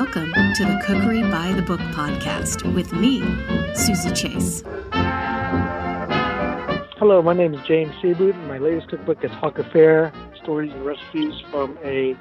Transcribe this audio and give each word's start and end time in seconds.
Welcome 0.00 0.32
to 0.32 0.64
the 0.64 0.80
Cookery 0.82 1.20
by 1.20 1.52
the 1.52 1.60
Book 1.60 1.78
podcast 1.92 2.74
with 2.74 2.90
me, 2.90 3.20
Suzy 3.74 4.10
Chase. 4.14 4.62
Hello, 6.96 7.20
my 7.20 7.34
name 7.34 7.52
is 7.52 7.60
James 7.66 7.92
Syhabout, 8.02 8.32
and 8.32 8.48
my 8.48 8.56
latest 8.56 8.88
cookbook 8.88 9.22
is 9.22 9.30
Hawker 9.32 9.62
Fare 9.62 10.10
Stories 10.42 10.72
and 10.72 10.86
Recipes 10.86 11.34
from 11.50 11.78
a 11.84 12.16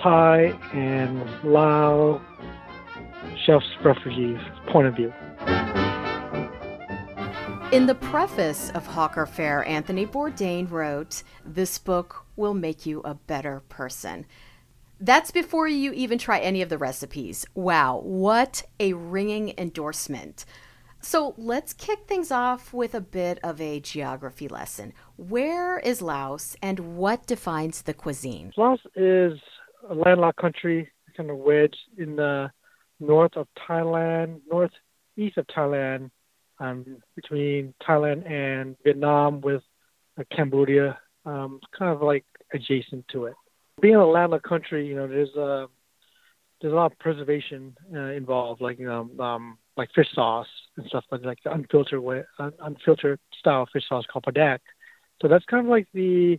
Thai 0.00 0.56
and 0.72 1.20
Lao 1.42 2.22
chef's 3.44 3.66
refugees 3.84 4.38
point 4.68 4.86
of 4.86 4.94
view. 4.94 5.12
In 7.72 7.86
the 7.86 7.96
preface 7.96 8.70
of 8.70 8.86
Hawker 8.86 9.26
Fare, 9.26 9.66
Anthony 9.66 10.06
Bourdain 10.06 10.70
wrote, 10.70 11.24
This 11.44 11.78
book 11.78 12.26
will 12.36 12.54
make 12.54 12.86
you 12.86 13.00
a 13.00 13.14
better 13.14 13.62
person. 13.68 14.24
That's 15.00 15.30
before 15.30 15.68
you 15.68 15.92
even 15.92 16.18
try 16.18 16.40
any 16.40 16.60
of 16.60 16.68
the 16.68 16.78
recipes. 16.78 17.46
Wow, 17.54 18.00
what 18.02 18.64
a 18.80 18.94
ringing 18.94 19.54
endorsement. 19.56 20.44
So 21.00 21.34
let's 21.38 21.72
kick 21.72 22.06
things 22.06 22.32
off 22.32 22.72
with 22.72 22.94
a 22.94 23.00
bit 23.00 23.38
of 23.44 23.60
a 23.60 23.78
geography 23.78 24.48
lesson. 24.48 24.92
Where 25.16 25.78
is 25.78 26.02
Laos 26.02 26.56
and 26.60 26.96
what 26.96 27.26
defines 27.26 27.82
the 27.82 27.94
cuisine? 27.94 28.52
Laos 28.56 28.80
is 28.96 29.38
a 29.88 29.94
landlocked 29.94 30.40
country, 30.40 30.90
kind 31.16 31.30
of 31.30 31.36
wedged 31.36 31.76
in 31.96 32.16
the 32.16 32.50
north 32.98 33.36
of 33.36 33.46
Thailand, 33.68 34.40
northeast 34.50 35.38
of 35.38 35.46
Thailand, 35.46 36.10
um, 36.58 36.84
between 37.14 37.72
Thailand 37.88 38.28
and 38.28 38.76
Vietnam 38.82 39.40
with 39.40 39.62
uh, 40.18 40.24
Cambodia, 40.34 40.98
um, 41.24 41.60
kind 41.78 41.92
of 41.94 42.02
like 42.02 42.24
adjacent 42.52 43.06
to 43.12 43.26
it. 43.26 43.34
Being 43.80 43.96
a 43.96 44.06
landlocked 44.06 44.44
country, 44.44 44.86
you 44.86 44.96
know, 44.96 45.06
there's 45.06 45.34
a 45.36 45.42
uh, 45.42 45.66
there's 46.60 46.72
a 46.72 46.76
lot 46.76 46.90
of 46.90 46.98
preservation 46.98 47.76
uh, 47.94 48.10
involved, 48.10 48.60
like 48.60 48.78
you 48.78 48.86
know, 48.86 49.08
um, 49.24 49.58
like 49.76 49.88
fish 49.94 50.08
sauce 50.14 50.48
and 50.76 50.86
stuff 50.86 51.04
like 51.10 51.24
like 51.24 51.38
the 51.44 51.52
unfiltered 51.52 52.00
way, 52.00 52.22
unfiltered 52.60 53.20
style 53.38 53.68
fish 53.72 53.84
sauce 53.88 54.04
called 54.12 54.24
padek. 54.24 54.58
So 55.22 55.28
that's 55.28 55.44
kind 55.44 55.66
of 55.66 55.70
like 55.70 55.86
the 55.94 56.38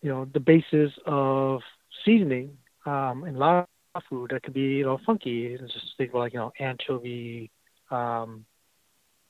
you 0.00 0.08
know 0.08 0.26
the 0.32 0.40
basis 0.40 0.92
of 1.06 1.60
seasoning 2.04 2.56
um, 2.86 3.24
in 3.26 3.36
Lao 3.36 3.66
food 4.08 4.30
that 4.32 4.42
could 4.42 4.54
be 4.54 4.60
you 4.60 4.84
know 4.84 4.98
funky. 5.04 5.46
It's 5.46 5.72
just 5.72 5.86
think 5.98 6.10
about 6.10 6.20
like 6.20 6.32
you 6.32 6.38
know 6.38 6.52
anchovy, 6.58 7.50
um, 7.90 8.44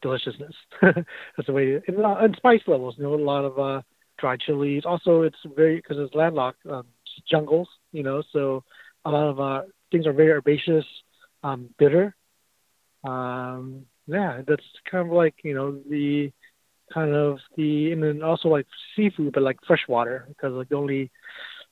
deliciousness. 0.01 0.55
That's 0.83 1.47
the 1.47 1.53
way. 1.53 1.81
And, 1.87 2.05
uh, 2.05 2.17
and 2.21 2.35
spice 2.37 2.63
levels, 2.67 2.95
you 2.98 3.05
know, 3.05 3.15
a 3.15 3.17
lot 3.17 3.45
of 3.45 3.59
uh, 3.59 3.83
dried 4.19 4.41
chilies. 4.41 4.85
Also, 4.85 5.23
it's 5.23 5.37
very 5.57 5.77
because 5.77 5.97
it's 5.98 6.15
landlocked 6.15 6.65
um, 6.67 6.87
jungles, 7.31 7.69
you 7.92 8.03
know, 8.03 8.23
so 8.33 8.65
a 9.05 9.11
lot 9.11 9.28
of 9.28 9.41
uh, 9.41 9.62
things 9.91 10.06
are 10.06 10.12
very 10.12 10.31
herbaceous, 10.31 10.84
um, 11.42 11.69
bitter. 11.79 12.14
Um, 13.05 13.87
yeah, 14.06 14.42
that's 14.47 14.64
kind 14.91 15.06
of 15.06 15.12
like 15.12 15.34
you 15.42 15.55
know 15.55 15.81
the 15.89 16.33
kind 16.92 17.14
of 17.14 17.39
the 17.56 17.92
and 17.92 18.03
then 18.03 18.23
also 18.23 18.48
like 18.48 18.67
seafood, 18.95 19.33
but 19.33 19.42
like 19.42 19.59
fresh 19.67 19.87
water 19.89 20.27
because 20.29 20.53
like 20.53 20.69
the 20.69 20.77
only 20.77 21.11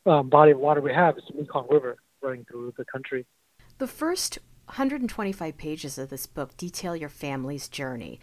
um, 0.07 0.29
body 0.29 0.53
of 0.53 0.59
water 0.59 0.81
we 0.81 0.93
have 0.93 1.17
is 1.19 1.25
the 1.29 1.41
Mekong 1.41 1.67
River 1.71 1.97
running 2.23 2.45
through 2.45 2.75
the 2.77 2.85
country. 2.85 3.27
The 3.79 3.87
first 3.87 4.39
125 4.67 5.57
pages 5.57 5.99
of 5.99 6.11
this 6.11 6.27
book 6.27 6.57
detail 6.57 6.95
your 6.95 7.09
family's 7.09 7.69
journey. 7.69 8.21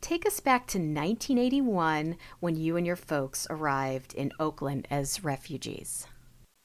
Take 0.00 0.26
us 0.26 0.40
back 0.40 0.66
to 0.68 0.78
1981 0.78 2.16
when 2.40 2.56
you 2.56 2.76
and 2.76 2.86
your 2.86 2.96
folks 2.96 3.46
arrived 3.50 4.14
in 4.14 4.32
Oakland 4.40 4.88
as 4.90 5.22
refugees. 5.22 6.06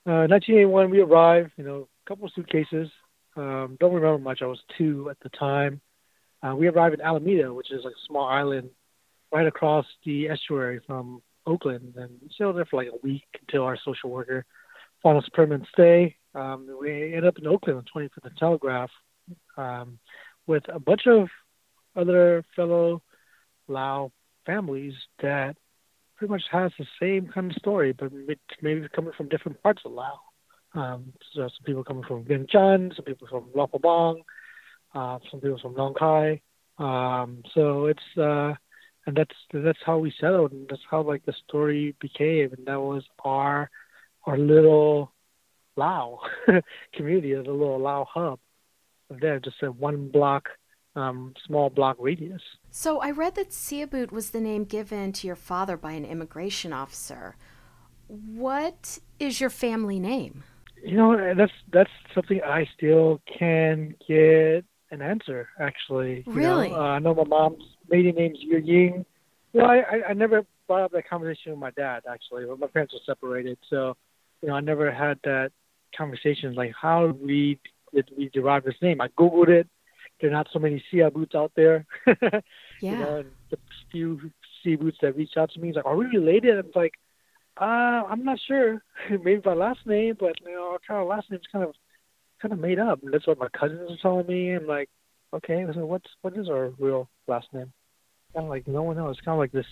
Uh, 0.07 0.29
1981, 0.29 0.91
we 0.91 1.01
arrived, 1.01 1.51
you 1.57 1.63
know, 1.63 1.87
a 2.05 2.09
couple 2.09 2.25
of 2.25 2.31
suitcases. 2.35 2.89
Um, 3.35 3.75
don't 3.79 3.93
remember 3.93 4.19
much. 4.19 4.41
I 4.41 4.45
was 4.45 4.59
two 4.77 5.09
at 5.09 5.17
the 5.21 5.29
time. 5.29 5.81
Uh, 6.43 6.55
we 6.55 6.67
arrived 6.67 6.93
in 6.93 7.01
Alameda, 7.01 7.51
which 7.51 7.71
is 7.71 7.83
like 7.83 7.93
a 7.93 8.07
small 8.07 8.27
island 8.27 8.69
right 9.31 9.47
across 9.47 9.85
the 10.05 10.29
estuary 10.29 10.79
from 10.85 11.23
Oakland, 11.47 11.95
and 11.97 12.11
we 12.21 12.29
stayed 12.29 12.55
there 12.55 12.65
for 12.65 12.83
like 12.83 12.91
a 12.93 12.99
week 13.03 13.25
until 13.41 13.63
our 13.63 13.77
social 13.83 14.11
worker 14.11 14.45
found 15.01 15.17
us 15.17 15.27
a 15.27 15.31
permanent 15.31 15.67
stay. 15.73 16.15
Um, 16.35 16.67
we 16.79 16.91
ended 16.91 17.25
up 17.25 17.39
in 17.39 17.47
Oakland 17.47 17.79
on 17.79 17.85
25th 18.03 18.25
and 18.25 18.37
Telegraph, 18.37 18.91
um, 19.57 19.99
with 20.45 20.63
a 20.69 20.79
bunch 20.79 21.07
of 21.07 21.29
other 21.95 22.43
fellow 22.55 23.01
Lao 23.67 24.11
families 24.45 24.93
that 25.21 25.57
pretty 26.17 26.31
much 26.31 26.43
has 26.51 26.71
the 26.77 26.85
same 26.99 27.27
kind 27.27 27.51
of 27.51 27.57
story, 27.57 27.93
but 27.93 28.11
maybe 28.61 28.87
coming 28.93 29.13
from 29.15 29.29
different 29.29 29.61
parts 29.61 29.81
of 29.85 29.91
Lao. 29.91 30.19
Um, 30.73 31.13
so 31.33 31.41
some 31.41 31.65
people 31.65 31.83
coming 31.83 32.03
from 32.03 32.25
Vientiane, 32.25 32.95
some 32.95 33.05
people 33.05 33.27
from 33.29 33.45
Luang 33.55 34.21
uh, 34.93 35.19
some 35.29 35.41
people 35.41 35.59
from 35.59 35.75
Khai. 35.75 36.41
Um, 36.77 37.43
so 37.53 37.85
it's 37.85 38.17
uh, 38.17 38.53
and 39.05 39.15
that's 39.15 39.35
that's 39.53 39.79
how 39.85 39.97
we 39.97 40.13
settled, 40.19 40.51
and 40.51 40.67
that's 40.69 40.81
how 40.89 41.01
like 41.01 41.25
the 41.25 41.33
story 41.47 41.95
became, 41.99 42.53
and 42.57 42.65
that 42.65 42.79
was 42.79 43.03
our 43.23 43.69
our 44.25 44.37
little 44.37 45.11
Lao 45.75 46.19
community, 46.93 47.33
the 47.33 47.39
little 47.39 47.79
Lao 47.79 48.07
hub 48.11 48.39
there, 49.09 49.39
just 49.39 49.61
a 49.61 49.71
one 49.71 50.09
block, 50.09 50.49
um, 50.95 51.33
small 51.45 51.69
block 51.69 51.97
radius. 51.99 52.41
So 52.71 52.99
I 52.99 53.11
read 53.11 53.35
that 53.35 53.49
Syhabout 53.49 54.11
was 54.11 54.31
the 54.31 54.41
name 54.41 54.63
given 54.63 55.11
to 55.13 55.27
your 55.27 55.35
father 55.35 55.77
by 55.77 55.93
an 55.93 56.05
immigration 56.05 56.73
officer. 56.73 57.35
What 58.07 58.99
is 59.19 59.39
your 59.41 59.49
family 59.49 59.99
name? 59.99 60.43
You 60.83 60.97
know, 60.97 61.33
that's 61.35 61.51
that's 61.71 61.89
something 62.13 62.41
I 62.43 62.67
still 62.77 63.21
can 63.39 63.95
get 64.07 64.65
an 64.91 65.01
answer. 65.01 65.49
Actually, 65.59 66.23
really, 66.27 66.67
you 66.67 66.73
know, 66.73 66.81
uh, 66.81 66.83
I 66.83 66.99
know 66.99 67.15
my 67.15 67.23
mom's 67.23 67.63
maiden 67.89 68.15
name's 68.15 68.37
Yu 68.41 68.57
Ying. 68.59 69.05
You 69.53 69.61
know, 69.61 69.65
I, 69.65 69.77
I 69.77 70.01
I 70.09 70.13
never 70.13 70.45
brought 70.67 70.83
up 70.83 70.91
that 70.91 71.09
conversation 71.09 71.53
with 71.53 71.59
my 71.59 71.71
dad. 71.71 72.03
Actually, 72.07 72.45
but 72.45 72.59
my 72.59 72.67
parents 72.67 72.93
were 72.93 72.99
separated, 73.05 73.57
so 73.69 73.97
you 74.41 74.49
know, 74.49 74.55
I 74.55 74.59
never 74.59 74.91
had 74.91 75.17
that 75.23 75.51
conversation 75.97 76.53
like 76.53 76.73
how 76.79 77.07
we 77.07 77.59
did 77.93 78.09
we 78.17 78.29
derive 78.29 78.63
this 78.63 78.75
name? 78.81 79.01
I 79.01 79.07
googled 79.07 79.47
it. 79.47 79.67
There 80.19 80.29
are 80.29 80.33
not 80.33 80.47
so 80.51 80.59
many 80.59 80.83
Syhabouts 80.91 81.35
out 81.35 81.51
there. 81.55 81.85
yeah. 82.07 82.41
You 82.81 82.97
know, 82.97 83.17
and 83.17 83.31
the 83.49 83.57
few 83.91 84.31
Syhabouts 84.65 84.99
that 85.01 85.17
reach 85.17 85.37
out 85.37 85.51
to 85.51 85.59
me, 85.59 85.69
is 85.69 85.75
like, 85.75 85.85
are 85.85 85.95
we 85.95 86.05
related? 86.05 86.57
I'm 86.57 86.71
like, 86.73 86.93
uh, 87.59 88.03
I'm 88.09 88.23
not 88.23 88.39
sure. 88.47 88.81
Maybe 89.09 89.37
by 89.37 89.53
last 89.53 89.79
name, 89.85 90.15
but 90.19 90.35
you 90.45 90.51
know, 90.53 90.71
our 90.71 90.79
kind 90.87 91.01
of 91.01 91.07
last 91.07 91.29
name's 91.29 91.47
kind 91.51 91.63
of 91.65 91.75
kind 92.41 92.53
of 92.53 92.59
made 92.59 92.79
up. 92.79 93.01
And 93.03 93.13
that's 93.13 93.27
what 93.27 93.39
my 93.39 93.47
cousins 93.49 93.91
are 93.91 93.97
telling 94.01 94.27
me. 94.27 94.51
I'm 94.51 94.67
like, 94.67 94.89
okay, 95.33 95.65
so 95.73 95.85
what's 95.85 96.09
what 96.21 96.37
is 96.37 96.49
our 96.49 96.69
real 96.79 97.09
last 97.27 97.47
name? 97.53 97.71
Kind 98.33 98.45
of 98.45 98.49
like 98.49 98.67
no 98.67 98.83
one 98.83 98.97
knows. 98.97 99.15
It's 99.17 99.25
kind 99.25 99.35
of 99.35 99.39
like 99.39 99.51
this 99.51 99.65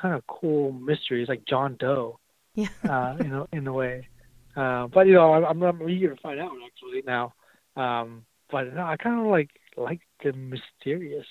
kind 0.00 0.14
of 0.14 0.26
cool 0.26 0.72
mystery. 0.72 1.20
It's 1.20 1.28
like 1.28 1.44
John 1.46 1.76
Doe. 1.78 2.18
Yeah. 2.54 2.68
uh, 2.88 3.16
you 3.22 3.28
know, 3.28 3.48
in 3.52 3.66
a 3.66 3.72
way. 3.72 4.08
Uh, 4.56 4.86
but 4.86 5.06
you 5.06 5.14
know, 5.14 5.32
I'm, 5.32 5.62
I'm 5.62 5.88
eager 5.88 6.14
to 6.14 6.20
find 6.20 6.40
out 6.40 6.52
actually 6.66 7.02
now. 7.06 7.32
Um, 7.76 8.24
but 8.50 8.74
no, 8.74 8.84
I 8.84 8.96
kind 8.96 9.20
of 9.20 9.26
like 9.26 9.50
like 9.76 10.00
the 10.22 10.32
mysterious 10.32 11.26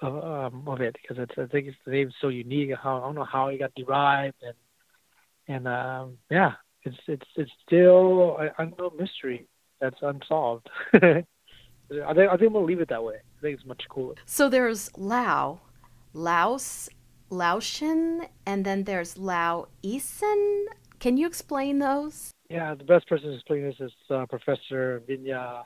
of, 0.00 0.24
um, 0.24 0.68
of 0.68 0.80
it 0.80 0.96
because 1.00 1.22
it's, 1.22 1.34
I 1.36 1.46
think 1.46 1.68
it's 1.68 1.76
the 1.84 1.92
name's 1.92 2.14
so 2.20 2.28
unique. 2.28 2.70
How 2.82 2.98
I 2.98 3.00
don't 3.00 3.14
know 3.14 3.24
how 3.24 3.48
it 3.48 3.58
got 3.58 3.74
derived 3.74 4.36
and 4.42 4.54
and 5.48 5.66
um, 5.66 6.18
yeah, 6.30 6.52
it's 6.84 6.96
it's 7.06 7.26
it's 7.36 7.50
still 7.66 8.36
an 8.38 8.50
unknown 8.58 8.96
mystery 8.98 9.48
that's 9.80 9.96
unsolved. 10.02 10.68
I 10.92 10.98
think 11.00 11.26
I 12.06 12.12
think 12.14 12.30
I'm 12.30 12.52
gonna 12.52 12.60
leave 12.60 12.80
it 12.80 12.88
that 12.90 13.02
way. 13.02 13.14
I 13.16 13.40
think 13.40 13.58
it's 13.58 13.66
much 13.66 13.82
cooler. 13.88 14.14
So 14.26 14.48
there's 14.48 14.90
Lao, 14.96 15.60
Laos, 16.12 16.88
Laotian, 17.30 18.26
and 18.46 18.64
then 18.64 18.84
there's 18.84 19.16
Lao 19.16 19.68
Isan. 19.82 20.66
Can 20.98 21.16
you 21.16 21.26
explain 21.26 21.78
those? 21.78 22.30
Yeah, 22.50 22.74
the 22.74 22.84
best 22.84 23.06
person 23.08 23.28
to 23.28 23.34
explain 23.34 23.62
this 23.62 23.76
is 23.78 23.92
uh, 24.10 24.26
Professor 24.26 25.02
Vinya 25.08 25.64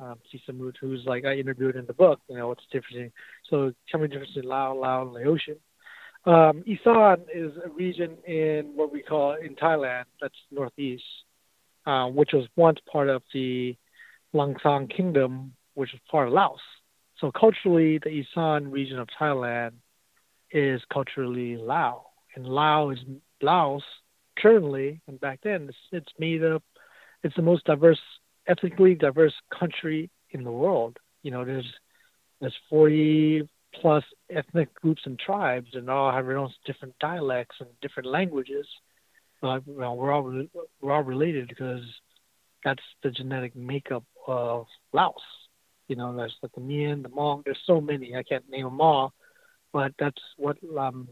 um, 0.00 0.16
Sysamouth, 0.32 0.74
who's 0.80 1.04
like 1.06 1.24
I 1.24 1.34
interviewed 1.34 1.76
in 1.76 1.86
the 1.86 1.94
book. 1.94 2.20
You 2.28 2.36
know, 2.36 2.48
what's 2.48 2.62
the 2.70 2.80
difference? 2.80 3.12
So 3.50 3.72
tell 3.90 4.00
me 4.00 4.06
the 4.06 4.14
difference 4.14 4.36
in 4.36 4.44
Lao, 4.44 4.74
Lao, 4.74 5.02
and 5.02 5.12
Laotian. 5.12 5.56
Um, 6.26 6.64
Isan 6.66 7.26
is 7.34 7.52
a 7.64 7.68
region 7.68 8.16
in 8.26 8.72
what 8.74 8.92
we 8.92 9.02
call 9.02 9.34
in 9.34 9.54
Thailand, 9.56 10.04
that's 10.20 10.34
northeast, 10.50 11.04
uh, 11.86 12.06
which 12.06 12.30
was 12.32 12.46
once 12.56 12.78
part 12.90 13.10
of 13.10 13.22
the 13.34 13.76
Lan 14.32 14.54
Xang 14.64 14.94
Kingdom, 14.94 15.52
which 15.74 15.92
was 15.92 16.00
part 16.10 16.28
of 16.28 16.34
Laos. 16.34 16.60
So 17.20 17.30
culturally, 17.30 17.98
the 17.98 18.10
Isan 18.10 18.70
region 18.70 18.98
of 18.98 19.08
Thailand 19.20 19.72
is 20.50 20.80
culturally 20.90 21.56
Lao, 21.56 22.06
and 22.34 22.46
Lao 22.46 22.90
is 22.90 22.98
Laos 23.42 23.82
currently 24.38 25.00
and 25.06 25.20
back 25.20 25.40
then 25.42 25.66
it's, 25.68 25.78
it's 25.92 26.12
made 26.18 26.42
up 26.42 26.62
it's 27.22 27.36
the 27.36 27.42
most 27.42 27.64
diverse 27.64 28.00
ethnically 28.46 28.94
diverse 28.94 29.34
country 29.56 30.10
in 30.30 30.44
the 30.44 30.50
world 30.50 30.98
you 31.22 31.30
know 31.30 31.44
there's 31.44 31.70
there's 32.40 32.56
40 32.68 33.48
plus 33.80 34.04
ethnic 34.30 34.72
groups 34.74 35.02
and 35.04 35.18
tribes 35.18 35.68
and 35.74 35.88
all 35.88 36.12
have 36.12 36.26
their 36.26 36.38
own 36.38 36.52
different 36.64 36.94
dialects 37.00 37.56
and 37.60 37.68
different 37.80 38.08
languages 38.08 38.66
but 39.44 39.66
you 39.66 39.78
know, 39.78 39.92
we're 39.92 40.10
all 40.10 40.46
we're 40.80 40.92
all 40.92 41.02
related 41.02 41.48
because 41.48 41.82
that's 42.64 42.80
the 43.02 43.10
genetic 43.10 43.54
makeup 43.54 44.04
of 44.26 44.64
Laos. 44.94 45.20
You 45.86 45.96
know, 45.96 46.16
there's 46.16 46.34
like 46.42 46.52
the 46.52 46.62
Mien, 46.62 47.02
the 47.02 47.10
Hmong. 47.10 47.44
There's 47.44 47.58
so 47.66 47.78
many. 47.78 48.16
I 48.16 48.22
can't 48.22 48.48
name 48.48 48.64
them 48.64 48.80
all, 48.80 49.12
but 49.70 49.92
that's 49.98 50.20
what 50.38 50.56
um, 50.78 51.08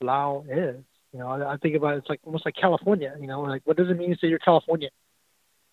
Lao 0.00 0.44
is. 0.50 0.82
You 1.12 1.20
know, 1.20 1.28
I, 1.28 1.56
think 1.58 1.76
about 1.76 1.94
it, 1.94 1.98
it's 1.98 2.08
like 2.08 2.18
almost 2.24 2.44
like 2.44 2.56
California. 2.60 3.14
You 3.20 3.28
know, 3.28 3.42
like 3.42 3.62
what 3.64 3.76
does 3.76 3.88
it 3.88 3.96
mean 3.96 4.10
to 4.10 4.16
say 4.20 4.26
you're 4.26 4.40
Californian? 4.40 4.90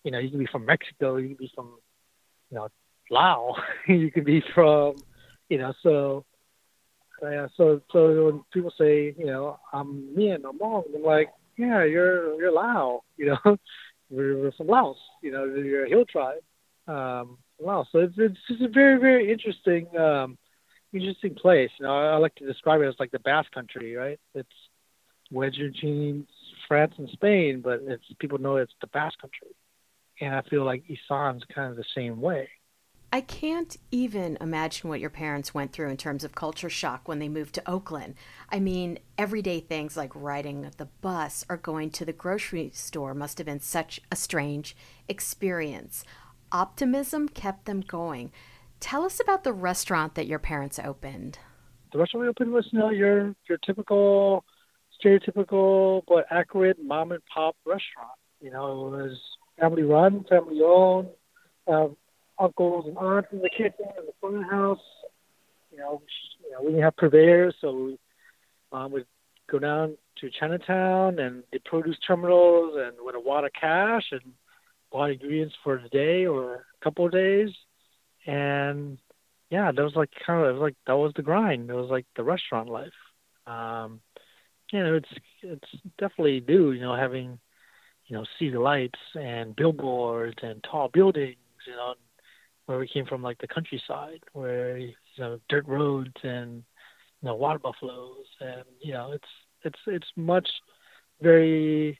You 0.06 0.12
know, 0.12 0.20
you 0.20 0.30
can 0.30 0.38
be 0.38 0.46
from 0.46 0.64
Mexico, 0.64 1.16
you 1.16 1.26
can 1.26 1.36
be 1.36 1.50
from, 1.52 1.78
you 2.52 2.58
know, 2.58 2.68
Lao, 3.10 3.56
you 3.88 4.12
can 4.12 4.22
be 4.22 4.40
from, 4.54 5.02
you 5.48 5.58
know, 5.58 5.74
so 5.82 6.24
yeah, 7.20 7.48
so 7.56 7.80
so 7.90 8.26
when 8.26 8.44
people 8.52 8.72
say, 8.78 9.12
you 9.18 9.26
know, 9.26 9.58
I'm 9.72 10.14
Mien, 10.14 10.44
I'm 10.48 10.60
Hmong, 10.60 10.84
I'm 10.94 11.02
like, 11.02 11.30
yeah, 11.58 11.82
you're 11.82 12.40
you're 12.40 12.52
Lao, 12.52 13.02
you 13.16 13.26
know, 13.26 13.56
we're, 14.08 14.38
we're 14.38 14.52
from 14.52 14.68
Laos, 14.68 14.96
you 15.24 15.32
know, 15.32 15.44
you're 15.44 15.86
a 15.86 15.88
hill 15.88 16.04
tribe, 16.04 16.38
um, 16.86 17.38
Laos. 17.60 17.88
So 17.90 17.98
it's 17.98 18.14
it's 18.16 18.38
just 18.46 18.62
a 18.62 18.68
very 18.68 19.00
very 19.00 19.32
interesting 19.32 19.88
um, 19.98 20.38
interesting 20.92 21.34
place. 21.34 21.70
You 21.80 21.86
know, 21.86 21.92
I, 21.92 22.12
I 22.12 22.16
like 22.18 22.36
to 22.36 22.46
describe 22.46 22.80
it 22.80 22.86
as 22.86 22.94
like 23.00 23.10
the 23.10 23.18
Basque 23.18 23.50
Country, 23.50 23.96
right? 23.96 24.20
It's 24.36 24.48
wedged 25.32 25.84
France 26.68 26.94
and 26.96 27.08
Spain, 27.10 27.60
but 27.60 27.80
it's 27.82 28.04
people 28.20 28.38
know 28.38 28.54
it's 28.54 28.72
the 28.80 28.86
Basque 28.86 29.20
Country, 29.20 29.48
and 30.20 30.34
I 30.34 30.42
feel 30.42 30.64
like 30.64 30.84
Isan's 30.88 31.42
kind 31.54 31.70
of 31.70 31.76
the 31.76 31.84
same 31.94 32.20
way. 32.20 32.48
I 33.12 33.20
can't 33.20 33.76
even 33.90 34.36
imagine 34.40 34.90
what 34.90 35.00
your 35.00 35.10
parents 35.10 35.54
went 35.54 35.72
through 35.72 35.88
in 35.88 35.96
terms 35.96 36.24
of 36.24 36.34
culture 36.34 36.68
shock 36.68 37.06
when 37.06 37.18
they 37.18 37.28
moved 37.28 37.54
to 37.54 37.70
Oakland. 37.70 38.14
I 38.50 38.58
mean, 38.58 38.98
everyday 39.16 39.60
things 39.60 39.96
like 39.96 40.10
riding 40.14 40.68
the 40.76 40.88
bus 41.00 41.44
or 41.48 41.56
going 41.56 41.90
to 41.92 42.04
the 42.04 42.12
grocery 42.12 42.70
store 42.74 43.14
must 43.14 43.38
have 43.38 43.46
been 43.46 43.60
such 43.60 44.00
a 44.10 44.16
strange 44.16 44.76
experience. 45.08 46.04
Optimism 46.50 47.28
kept 47.28 47.64
them 47.64 47.80
going. 47.80 48.32
Tell 48.80 49.04
us 49.04 49.20
about 49.20 49.44
the 49.44 49.52
restaurant 49.52 50.14
that 50.16 50.26
your 50.26 50.38
parents 50.38 50.78
opened. 50.78 51.38
The 51.92 51.98
restaurant 51.98 52.24
we 52.24 52.28
opened 52.28 52.52
was 52.52 52.66
you 52.72 52.80
know, 52.80 52.90
your 52.90 53.34
your 53.48 53.58
typical, 53.64 54.44
stereotypical 55.02 56.02
but 56.08 56.26
accurate 56.30 56.76
mom 56.82 57.12
and 57.12 57.22
pop 57.32 57.56
restaurant. 57.64 58.18
You 58.40 58.50
know, 58.50 58.88
it 58.88 58.90
was 58.90 59.18
family 59.58 59.82
run, 59.82 60.24
family 60.28 60.60
owned. 60.62 61.08
Um, 61.68 61.96
uncles 62.38 62.84
and 62.86 62.96
aunts 62.98 63.28
in 63.32 63.40
the 63.40 63.50
kitchen 63.50 63.86
in 63.98 64.06
the 64.06 64.12
front 64.20 64.36
of 64.36 64.42
the 64.42 64.48
house. 64.48 64.78
You 65.70 65.78
know, 65.78 66.02
you 66.44 66.52
know, 66.52 66.60
we 66.60 66.66
didn't 66.68 66.82
have 66.82 66.96
purveyors, 66.96 67.54
so 67.60 67.72
we 67.72 67.98
um, 68.72 68.92
would 68.92 69.06
go 69.50 69.58
down 69.58 69.96
to 70.20 70.30
Chinatown 70.30 71.18
and 71.18 71.42
the 71.52 71.58
produce 71.64 71.98
terminals 72.06 72.74
and 72.76 72.96
with 73.04 73.14
a 73.14 73.20
wad 73.20 73.44
of 73.44 73.52
cash 73.58 74.04
and 74.12 74.22
bought 74.90 75.10
ingredients 75.10 75.54
for 75.62 75.80
the 75.80 75.88
day 75.88 76.26
or 76.26 76.54
a 76.54 76.84
couple 76.84 77.06
of 77.06 77.12
days. 77.12 77.50
And 78.26 78.98
yeah, 79.50 79.70
that 79.70 79.82
was 79.82 79.94
like 79.94 80.10
kind 80.26 80.42
of 80.42 80.48
it 80.48 80.52
was 80.58 80.62
like 80.62 80.76
that 80.86 80.96
was 80.96 81.12
the 81.14 81.22
grind. 81.22 81.70
It 81.70 81.74
was 81.74 81.90
like 81.90 82.06
the 82.16 82.24
restaurant 82.24 82.68
life. 82.68 82.88
Um, 83.46 84.00
you 84.72 84.82
know, 84.82 84.94
it's 84.94 85.08
it's 85.42 85.82
definitely 85.98 86.42
new. 86.46 86.72
You 86.72 86.80
know, 86.80 86.96
having 86.96 87.38
you 88.06 88.16
know 88.16 88.24
see 88.38 88.50
the 88.50 88.60
lights 88.60 88.98
and 89.14 89.56
billboards 89.56 90.38
and 90.42 90.62
tall 90.64 90.88
buildings. 90.88 91.36
You 91.66 91.74
know, 91.74 91.94
where 92.66 92.78
we 92.78 92.88
came 92.88 93.06
from, 93.06 93.22
like 93.22 93.38
the 93.38 93.48
countryside, 93.48 94.20
where 94.32 94.78
you 94.78 94.92
know 95.18 95.38
dirt 95.48 95.66
roads 95.66 96.14
and 96.22 96.62
you 97.22 97.28
know 97.28 97.34
water 97.34 97.58
buffaloes, 97.58 98.26
and 98.40 98.64
you 98.80 98.92
know 98.92 99.12
it's 99.12 99.28
it's 99.62 99.78
it's 99.86 100.08
much 100.16 100.48
very 101.20 101.98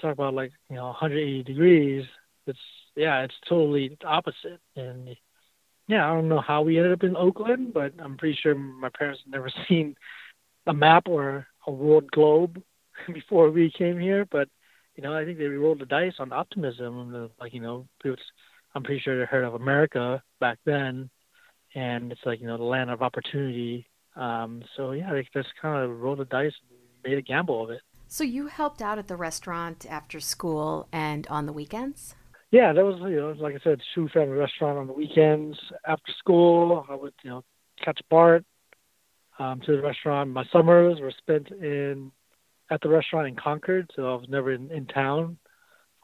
talk 0.00 0.12
about 0.12 0.34
like 0.34 0.52
you 0.70 0.76
know 0.76 0.86
180 0.86 1.42
degrees. 1.44 2.04
It's 2.46 2.58
yeah, 2.96 3.22
it's 3.22 3.34
totally 3.48 3.96
opposite, 4.04 4.60
and 4.76 5.16
yeah, 5.86 6.06
I 6.06 6.14
don't 6.14 6.28
know 6.28 6.40
how 6.40 6.62
we 6.62 6.76
ended 6.76 6.92
up 6.92 7.02
in 7.02 7.16
Oakland, 7.16 7.72
but 7.72 7.92
I'm 7.98 8.16
pretty 8.16 8.38
sure 8.40 8.54
my 8.54 8.90
parents 8.90 9.22
never 9.26 9.50
seen 9.68 9.96
a 10.66 10.74
map 10.74 11.08
or 11.08 11.46
a 11.66 11.70
world 11.70 12.10
globe 12.10 12.62
before 13.12 13.50
we 13.50 13.70
came 13.70 13.98
here. 13.98 14.26
But 14.30 14.48
you 14.98 15.04
know, 15.04 15.14
I 15.14 15.24
think 15.24 15.38
they 15.38 15.44
rolled 15.44 15.78
the 15.78 15.86
dice 15.86 16.14
on 16.18 16.32
optimism, 16.32 17.30
like 17.40 17.54
you 17.54 17.60
know, 17.60 17.86
I'm 18.74 18.82
pretty 18.82 19.00
sure 19.00 19.16
they 19.16 19.26
heard 19.26 19.44
of 19.44 19.54
America 19.54 20.20
back 20.40 20.58
then, 20.64 21.08
and 21.76 22.10
it's 22.10 22.20
like 22.26 22.40
you 22.40 22.48
know 22.48 22.56
the 22.56 22.64
land 22.64 22.90
of 22.90 23.00
opportunity. 23.00 23.86
Um, 24.16 24.64
so 24.76 24.90
yeah, 24.90 25.12
they 25.12 25.24
just 25.32 25.50
kind 25.62 25.84
of 25.84 26.00
rolled 26.00 26.18
the 26.18 26.24
dice 26.24 26.52
and 26.68 26.78
made 27.04 27.16
a 27.16 27.22
gamble 27.22 27.62
of 27.62 27.70
it. 27.70 27.80
So 28.08 28.24
you 28.24 28.48
helped 28.48 28.82
out 28.82 28.98
at 28.98 29.06
the 29.06 29.14
restaurant 29.14 29.86
after 29.88 30.18
school 30.18 30.88
and 30.90 31.28
on 31.28 31.46
the 31.46 31.52
weekends. 31.52 32.16
Yeah, 32.50 32.72
that 32.72 32.84
was 32.84 32.98
you 33.08 33.20
know 33.20 33.36
like 33.38 33.54
I 33.54 33.60
said, 33.62 33.80
Shu 33.94 34.08
Family 34.08 34.36
Restaurant 34.36 34.78
on 34.78 34.88
the 34.88 34.92
weekends 34.92 35.56
after 35.86 36.10
school. 36.18 36.84
I 36.90 36.96
would 36.96 37.14
you 37.22 37.30
know 37.30 37.44
catch 37.84 38.00
Bart 38.10 38.44
um, 39.38 39.60
to 39.60 39.76
the 39.76 39.80
restaurant. 39.82 40.30
My 40.30 40.44
summers 40.52 40.98
were 41.00 41.12
spent 41.16 41.52
in 41.52 42.10
at 42.70 42.80
the 42.80 42.88
restaurant 42.88 43.28
in 43.28 43.36
Concord, 43.36 43.90
so 43.94 44.02
I 44.02 44.14
was 44.16 44.28
never 44.28 44.52
in, 44.52 44.70
in 44.70 44.86
town 44.86 45.38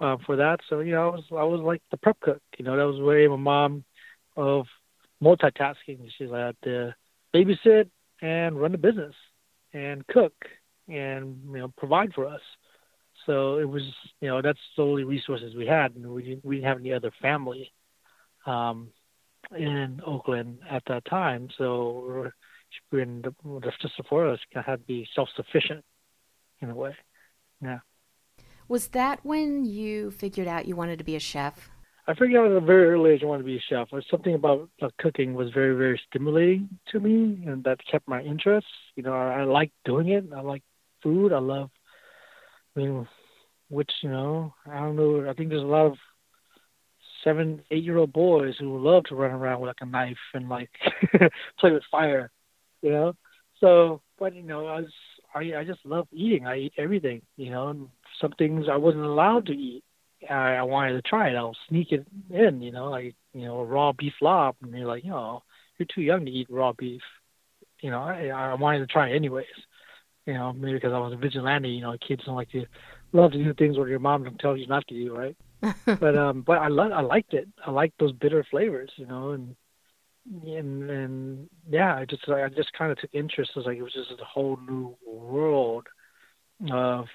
uh, 0.00 0.16
for 0.24 0.36
that. 0.36 0.60
So 0.68 0.80
you 0.80 0.92
know, 0.92 1.08
I 1.10 1.14
was 1.14 1.24
I 1.30 1.44
was 1.44 1.60
like 1.60 1.82
the 1.90 1.96
prep 1.96 2.20
cook. 2.20 2.42
You 2.58 2.64
know, 2.64 2.76
that 2.76 2.84
was 2.84 3.00
way 3.00 3.26
my 3.26 3.36
mom 3.36 3.84
of 4.36 4.66
multitasking. 5.22 6.10
She's 6.16 6.30
like 6.30 6.60
to 6.62 6.94
babysit 7.34 7.88
and 8.22 8.60
run 8.60 8.72
the 8.72 8.78
business 8.78 9.14
and 9.72 10.06
cook 10.06 10.34
and 10.88 11.38
you 11.46 11.58
know 11.58 11.72
provide 11.76 12.12
for 12.14 12.26
us. 12.26 12.40
So 13.26 13.58
it 13.58 13.68
was 13.68 13.82
you 14.20 14.28
know 14.28 14.42
that's 14.42 14.58
the 14.76 14.82
only 14.82 15.04
resources 15.04 15.54
we 15.54 15.66
had, 15.66 15.94
and 15.94 16.06
we 16.06 16.22
didn't 16.22 16.44
we 16.44 16.56
didn't 16.56 16.68
have 16.68 16.78
any 16.78 16.92
other 16.92 17.12
family 17.20 17.72
um, 18.46 18.88
in 19.56 20.00
Oakland 20.06 20.58
at 20.70 20.82
that 20.88 21.04
time. 21.04 21.48
So 21.56 22.04
we 22.90 23.00
are 23.00 23.64
to 23.80 23.88
support 23.96 24.28
us, 24.28 24.40
had 24.52 24.64
to 24.64 24.78
be 24.78 25.06
self 25.14 25.28
sufficient 25.36 25.84
in 26.64 26.70
a 26.70 26.74
way. 26.74 26.96
Yeah. 27.62 27.78
Was 28.68 28.88
that 28.88 29.24
when 29.24 29.64
you 29.64 30.10
figured 30.10 30.48
out 30.48 30.66
you 30.66 30.74
wanted 30.74 30.98
to 30.98 31.04
be 31.04 31.16
a 31.16 31.20
chef? 31.20 31.70
I 32.06 32.14
figured 32.14 32.36
out 32.36 32.50
at 32.50 32.56
a 32.56 32.60
very 32.60 32.90
early 32.90 33.12
age 33.12 33.22
I 33.22 33.26
wanted 33.26 33.42
to 33.42 33.46
be 33.46 33.56
a 33.56 33.60
chef. 33.60 33.88
There's 33.90 34.06
something 34.10 34.34
about 34.34 34.68
uh, 34.82 34.88
cooking 34.98 35.34
was 35.34 35.50
very, 35.52 35.74
very 35.74 36.00
stimulating 36.08 36.68
to 36.88 37.00
me, 37.00 37.44
and 37.46 37.64
that 37.64 37.78
kept 37.90 38.06
my 38.06 38.20
interest. 38.20 38.66
You 38.94 39.02
know, 39.04 39.14
I, 39.14 39.40
I 39.40 39.44
like 39.44 39.70
doing 39.84 40.08
it. 40.08 40.24
I 40.34 40.40
like 40.40 40.62
food. 41.02 41.32
I 41.32 41.38
love, 41.38 41.70
I 42.76 42.80
mean, 42.80 43.08
which 43.70 43.90
you 44.02 44.10
know, 44.10 44.54
I 44.66 44.80
don't 44.80 44.96
know. 44.96 45.28
I 45.28 45.32
think 45.32 45.48
there's 45.48 45.62
a 45.62 45.66
lot 45.66 45.86
of 45.86 45.96
seven, 47.22 47.62
eight-year-old 47.70 48.12
boys 48.12 48.56
who 48.58 48.78
love 48.78 49.04
to 49.04 49.14
run 49.14 49.30
around 49.30 49.60
with 49.60 49.68
like 49.68 49.80
a 49.80 49.86
knife 49.86 50.18
and 50.34 50.50
like 50.50 50.70
play 51.58 51.72
with 51.72 51.84
fire. 51.90 52.30
You 52.82 52.90
know, 52.90 53.12
so 53.60 54.02
but 54.18 54.34
you 54.34 54.42
know, 54.42 54.66
I 54.66 54.80
was 54.80 54.92
I 55.34 55.58
I 55.58 55.64
just 55.64 55.84
love 55.84 56.06
eating. 56.12 56.46
I 56.46 56.58
eat 56.58 56.72
everything. 56.78 57.22
You 57.36 57.50
know, 57.50 57.68
and 57.68 57.88
some 58.20 58.32
things 58.32 58.66
I 58.70 58.76
wasn't 58.76 59.04
allowed 59.04 59.46
to 59.46 59.52
eat. 59.52 59.84
I, 60.28 60.54
I 60.54 60.62
wanted 60.62 60.92
to 60.92 61.02
try 61.02 61.28
it. 61.28 61.36
I'll 61.36 61.56
sneak 61.68 61.92
it 61.92 62.06
in, 62.30 62.62
you 62.62 62.72
know, 62.72 62.88
like 62.90 63.14
you 63.32 63.44
know, 63.46 63.62
raw 63.62 63.92
beef 63.92 64.14
lob, 64.20 64.56
and 64.62 64.72
you're 64.72 64.86
like, 64.86 65.04
you 65.04 65.10
know, 65.10 65.42
you're 65.78 65.88
too 65.92 66.02
young 66.02 66.24
to 66.24 66.30
eat 66.30 66.46
raw 66.50 66.72
beef. 66.72 67.02
You 67.80 67.90
know, 67.90 68.00
I, 68.00 68.28
I 68.28 68.54
wanted 68.54 68.78
to 68.80 68.86
try 68.86 69.08
it 69.08 69.16
anyways. 69.16 69.46
You 70.26 70.34
know, 70.34 70.52
maybe 70.52 70.74
because 70.74 70.92
I 70.92 70.98
was 70.98 71.12
a 71.12 71.16
vigilante. 71.16 71.68
You 71.68 71.82
know, 71.82 71.96
kids 72.06 72.22
don't 72.24 72.36
like 72.36 72.50
to 72.52 72.64
love 73.12 73.32
to 73.32 73.42
do 73.42 73.52
things 73.54 73.76
where 73.76 73.88
your 73.88 73.98
mom 73.98 74.24
don't 74.24 74.38
tell 74.38 74.56
you 74.56 74.66
not 74.66 74.86
to 74.88 74.94
do, 74.94 75.14
right? 75.14 75.36
but 76.00 76.16
um, 76.16 76.42
but 76.42 76.58
I 76.58 76.68
lo- 76.68 76.92
I 76.92 77.00
liked 77.00 77.34
it. 77.34 77.48
I 77.64 77.70
liked 77.70 77.98
those 77.98 78.12
bitter 78.12 78.44
flavors, 78.50 78.90
you 78.96 79.06
know, 79.06 79.32
and 79.32 79.54
and 80.26 80.90
and 80.90 81.50
yeah, 81.68 81.94
I 81.96 82.04
just 82.04 82.28
I 82.28 82.48
just 82.48 82.72
kind 82.72 82.92
of 82.92 82.98
took 82.98 83.10
interest. 83.12 83.52
It 83.54 83.58
was 83.58 83.66
like 83.66 83.78
it 83.78 83.82
was 83.82 83.92
just 83.92 84.20
a 84.20 84.24
whole 84.24 84.58
new 84.68 84.96
world 85.06 85.86
of 86.70 87.06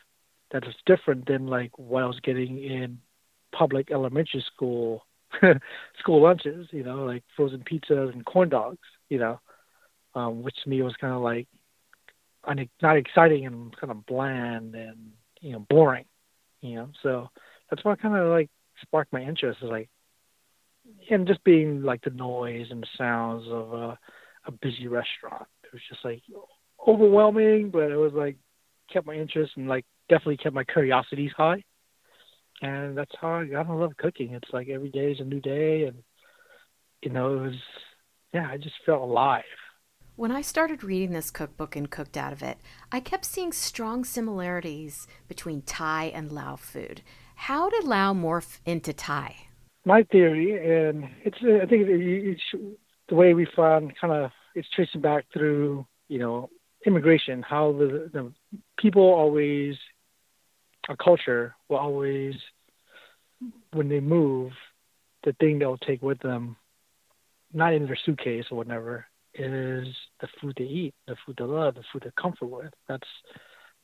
that 0.51 0.65
is 0.67 0.75
different 0.85 1.27
than 1.27 1.47
like 1.47 1.77
what 1.77 2.03
I 2.03 2.07
was 2.07 2.19
getting 2.21 2.63
in 2.63 2.99
public 3.51 3.91
elementary 3.91 4.43
school 4.53 5.05
school 5.99 6.21
lunches, 6.21 6.67
you 6.71 6.83
know, 6.83 7.05
like 7.05 7.23
frozen 7.35 7.63
pizzas 7.63 8.13
and 8.13 8.25
corn 8.25 8.49
dogs, 8.49 8.79
you 9.09 9.19
know, 9.19 9.39
um, 10.15 10.43
which 10.43 10.55
to 10.63 10.69
me 10.69 10.81
was 10.81 10.95
kind 10.99 11.13
of 11.13 11.21
like 11.21 11.47
not 12.81 12.97
exciting 12.97 13.45
and 13.45 13.75
kind 13.77 13.91
of 13.91 14.05
bland 14.05 14.75
and 14.75 15.11
you 15.41 15.51
know 15.51 15.65
boring, 15.69 16.05
you 16.61 16.75
know. 16.75 16.89
So 17.03 17.29
that's 17.69 17.83
what 17.83 18.01
kind 18.01 18.15
of 18.15 18.29
like 18.29 18.49
sparked 18.81 19.13
my 19.13 19.21
interest 19.21 19.59
is 19.61 19.69
like, 19.69 19.89
and 21.09 21.27
just 21.27 21.43
being 21.43 21.81
like 21.81 22.01
the 22.03 22.09
noise 22.11 22.67
and 22.69 22.85
sounds 22.97 23.45
of 23.49 23.73
a, 23.73 23.99
a 24.45 24.51
busy 24.51 24.87
restaurant. 24.87 25.47
It 25.63 25.73
was 25.73 25.81
just 25.89 26.03
like 26.03 26.21
overwhelming, 26.87 27.69
but 27.71 27.91
it 27.91 27.97
was 27.97 28.13
like 28.13 28.37
kept 28.91 29.07
my 29.07 29.15
interest 29.15 29.53
and 29.55 29.67
like 29.67 29.85
definitely 30.09 30.37
kept 30.37 30.55
my 30.55 30.63
curiosities 30.63 31.31
high. 31.35 31.63
And 32.61 32.97
that's 32.97 33.11
how 33.21 33.35
I 33.35 33.45
got 33.45 33.63
to 33.63 33.73
love 33.73 33.95
cooking. 33.97 34.33
It's 34.33 34.49
like 34.51 34.67
every 34.67 34.89
day 34.89 35.11
is 35.11 35.21
a 35.21 35.23
new 35.23 35.39
day, 35.39 35.83
and 35.83 36.03
you 37.01 37.09
know, 37.09 37.37
it 37.37 37.41
was 37.41 37.55
yeah, 38.33 38.49
I 38.49 38.57
just 38.57 38.75
felt 38.85 39.01
alive. 39.01 39.43
When 40.15 40.31
I 40.31 40.41
started 40.41 40.83
reading 40.83 41.11
this 41.11 41.31
cookbook 41.31 41.77
and 41.77 41.89
cooked 41.89 42.17
out 42.17 42.33
of 42.33 42.43
it, 42.43 42.57
I 42.91 42.99
kept 42.99 43.23
seeing 43.23 43.53
strong 43.53 44.03
similarities 44.03 45.07
between 45.29 45.61
Thai 45.61 46.11
and 46.13 46.29
Lao 46.29 46.57
food. 46.57 47.01
How 47.35 47.69
did 47.69 47.85
Lao 47.85 48.13
morph 48.13 48.59
into 48.65 48.91
Thai? 48.91 49.48
My 49.89 50.03
theory, 50.03 50.51
and 50.53 51.09
it's 51.23 51.37
I 51.37 51.65
think 51.65 51.87
it's, 51.89 52.41
the 53.07 53.15
way 53.15 53.33
we 53.33 53.47
found 53.55 53.91
kind 53.99 54.13
of 54.13 54.29
it's 54.53 54.69
tracing 54.75 55.01
back 55.01 55.25
through 55.33 55.83
you 56.09 56.19
know 56.19 56.51
immigration, 56.85 57.41
how 57.41 57.71
the, 57.71 58.07
the 58.13 58.31
people 58.77 59.01
always 59.01 59.75
a 60.89 60.95
culture 60.95 61.55
will 61.69 61.77
always 61.77 62.35
when 63.73 63.89
they 63.89 63.99
move, 63.99 64.51
the 65.23 65.33
thing 65.39 65.57
they'll 65.57 65.79
take 65.79 66.03
with 66.03 66.19
them, 66.19 66.55
not 67.51 67.73
in 67.73 67.87
their 67.87 67.97
suitcase 68.05 68.45
or 68.51 68.59
whatever, 68.59 69.07
is 69.33 69.87
the 70.21 70.27
food 70.39 70.53
they 70.59 70.65
eat, 70.65 70.93
the 71.07 71.15
food 71.25 71.35
they 71.39 71.45
love, 71.45 71.73
the 71.73 71.83
food 71.91 72.03
they 72.05 72.11
comfort 72.15 72.45
with. 72.45 72.71
That's 72.87 73.09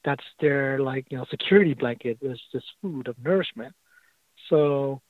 that's 0.04 0.24
their 0.40 0.78
like 0.78 1.08
you 1.10 1.18
know 1.18 1.26
security 1.32 1.74
blanket 1.74 2.20
is 2.22 2.40
this 2.54 2.64
food 2.80 3.08
of 3.08 3.16
nourishment. 3.18 3.74
So 4.52 5.02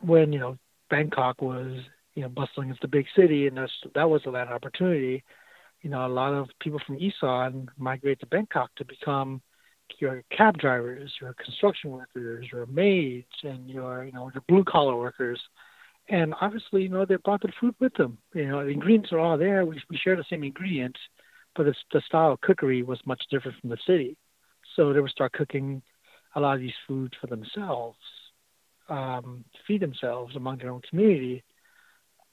when 0.00 0.32
you 0.32 0.38
know 0.38 0.58
Bangkok 0.88 1.40
was 1.40 1.78
you 2.14 2.22
know 2.22 2.28
bustling 2.28 2.70
as 2.70 2.76
the 2.82 2.88
big 2.88 3.06
city 3.16 3.46
and 3.46 3.56
that's, 3.56 3.72
that 3.94 4.08
was 4.08 4.22
a 4.26 4.30
land 4.30 4.50
opportunity, 4.50 5.22
you 5.82 5.90
know 5.90 6.06
a 6.06 6.08
lot 6.08 6.32
of 6.32 6.48
people 6.60 6.80
from 6.86 6.98
Isan 6.98 7.68
migrate 7.78 8.20
to 8.20 8.26
Bangkok 8.26 8.70
to 8.76 8.84
become 8.84 9.40
your 9.98 10.22
cab 10.36 10.56
drivers, 10.58 11.12
your 11.20 11.34
construction 11.34 11.90
workers, 11.90 12.46
your 12.52 12.66
maids, 12.66 13.26
and 13.42 13.68
your 13.68 14.04
you 14.04 14.12
know 14.12 14.30
your 14.34 14.42
blue 14.48 14.64
collar 14.64 14.96
workers. 14.96 15.40
And 16.08 16.34
obviously, 16.40 16.82
you 16.82 16.88
know, 16.88 17.04
they 17.04 17.16
brought 17.16 17.40
the 17.40 17.52
food 17.60 17.74
with 17.78 17.94
them. 17.94 18.18
You 18.34 18.48
know, 18.48 18.64
the 18.64 18.70
ingredients 18.70 19.12
are 19.12 19.20
all 19.20 19.38
there. 19.38 19.64
We, 19.64 19.80
we 19.88 19.96
share 19.96 20.16
the 20.16 20.24
same 20.28 20.42
ingredients, 20.42 20.98
but 21.54 21.64
the, 21.64 21.74
the 21.92 22.02
style 22.04 22.32
of 22.32 22.40
cookery 22.40 22.82
was 22.82 22.98
much 23.06 23.22
different 23.30 23.60
from 23.60 23.70
the 23.70 23.76
city. 23.86 24.16
So 24.74 24.92
they 24.92 24.98
would 24.98 25.12
start 25.12 25.32
cooking 25.32 25.82
a 26.34 26.40
lot 26.40 26.54
of 26.54 26.60
these 26.60 26.72
foods 26.86 27.14
for 27.20 27.26
themselves, 27.26 27.98
um, 28.90 29.44
feed 29.66 29.80
themselves 29.80 30.36
among 30.36 30.58
their 30.58 30.70
own 30.70 30.82
community. 30.88 31.42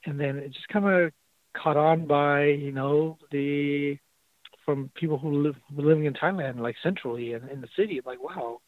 And 0.05 0.19
then 0.19 0.37
it 0.37 0.53
just 0.53 0.67
kind 0.67 0.85
of 0.85 1.11
caught 1.55 1.77
on 1.77 2.07
by, 2.07 2.45
you 2.45 2.71
know, 2.71 3.17
the 3.31 3.97
from 4.65 4.91
people 4.95 5.17
who 5.17 5.43
live 5.43 5.55
living 5.75 6.05
in 6.05 6.13
Thailand, 6.13 6.59
like 6.59 6.75
centrally 6.83 7.33
and 7.33 7.49
in 7.49 7.61
the 7.61 7.69
city. 7.77 8.01
Like, 8.05 8.21
wow, 8.21 8.59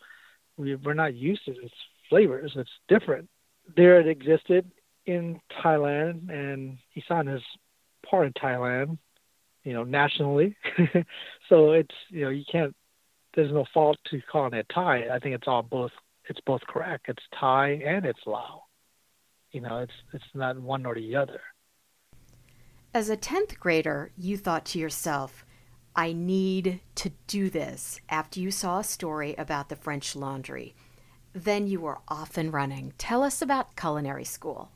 we, 0.58 0.76
we're 0.76 0.94
not 0.94 1.14
used 1.14 1.44
to 1.46 1.54
this 1.54 1.72
flavors. 2.10 2.54
It's 2.56 2.70
different. 2.88 3.30
There 3.76 4.00
it 4.00 4.08
existed 4.08 4.72
in 5.06 5.40
Thailand, 5.64 6.32
and 6.32 6.78
Isan 6.96 7.28
is 7.28 7.42
part 8.10 8.28
of 8.28 8.34
Thailand, 8.34 8.98
you 9.64 9.74
know, 9.74 9.84
nationally. 9.84 10.56
so 11.50 11.72
it's 11.72 11.96
you 12.10 12.22
know 12.26 12.30
you 12.30 12.46
can't. 12.50 12.76
There's 13.36 13.52
no 13.52 13.66
fault 13.74 13.98
to 14.10 14.22
calling 14.32 14.54
it 14.54 14.68
Thai. 14.74 15.08
I 15.14 15.20
think 15.20 15.36
it's 15.36 15.48
all 15.48 15.64
both. 15.64 15.92
It's 16.30 16.40
both 16.46 16.62
correct. 16.68 17.10
It's 17.10 17.24
Thai 17.40 17.82
and 17.86 18.06
it's 18.06 18.20
Lao. 18.26 18.64
You 19.52 19.62
know, 19.62 19.80
it's 19.80 19.94
it's 20.14 20.24
not 20.34 20.60
one 20.60 20.86
or 20.86 20.96
the 20.96 21.16
other. 21.16 21.42
As 22.94 23.10
a 23.10 23.18
tenth 23.18 23.60
grader, 23.60 24.12
you 24.18 24.38
thought 24.38 24.66
to 24.68 24.80
yourself, 24.80 25.46
"I 25.96 26.14
need 26.14 26.82
to 26.96 27.12
do 27.28 27.50
this." 27.50 28.00
After 28.10 28.40
you 28.40 28.52
saw 28.52 28.80
a 28.80 28.84
story 28.84 29.36
about 29.38 29.70
the 29.70 29.76
French 29.76 30.16
Laundry, 30.16 30.76
then 31.34 31.68
you 31.68 31.82
were 31.82 32.00
off 32.08 32.38
and 32.38 32.54
running. 32.54 32.94
Tell 32.98 33.24
us 33.24 33.42
about 33.42 33.76
culinary 33.76 34.26
school 34.26 34.72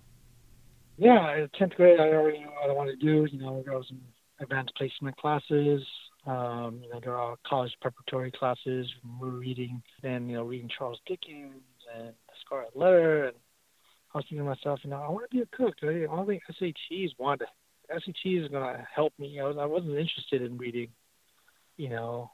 yeah, 0.98 1.45
tenth 1.57 1.74
grade, 1.75 2.00
I 2.00 2.10
already 2.10 2.39
knew 2.39 2.48
what 2.48 2.69
I 2.69 2.74
wanted 2.74 3.00
to 3.00 3.05
do. 3.05 3.27
You 3.31 3.41
know, 3.41 3.63
I 3.69 3.75
was 3.75 3.88
in 3.89 4.00
advanced 4.39 4.74
placement 4.75 5.17
classes. 5.17 5.81
Um, 6.25 6.80
you 6.82 6.89
know, 6.89 7.00
there 7.03 7.18
are 7.18 7.36
college 7.46 7.74
preparatory 7.82 8.32
classes. 8.32 8.88
We're 9.20 9.30
reading, 9.30 9.82
and 10.03 10.30
you 10.30 10.38
know, 10.38 10.44
reading 10.44 10.70
Charles 10.77 11.00
Dickens 11.06 11.62
and 11.98 12.08
The 12.08 12.34
Scarlet 12.46 12.75
Letter, 12.75 13.25
and 13.25 13.36
I 14.13 14.18
was 14.18 14.25
thinking 14.25 14.38
to 14.39 14.44
myself, 14.44 14.80
you 14.84 14.89
know, 14.89 15.01
I 15.01 15.10
want 15.10 15.30
to 15.30 15.36
be 15.36 15.42
a 15.42 15.58
cook. 15.58 15.75
I 15.84 16.06
don't 16.06 16.27
think 16.27 16.44
SATs 16.50 17.12
wanted. 17.18 17.48
SATs 17.92 18.46
is 18.46 18.50
gonna 18.50 18.88
help 18.96 19.13
me. 19.20 19.39
I 19.39 19.44
was, 19.44 19.58
I 19.60 19.65
wasn't 19.65 19.98
interested 19.98 20.42
in 20.42 20.58
reading. 20.58 20.89
You 21.75 21.89
know, 21.89 22.32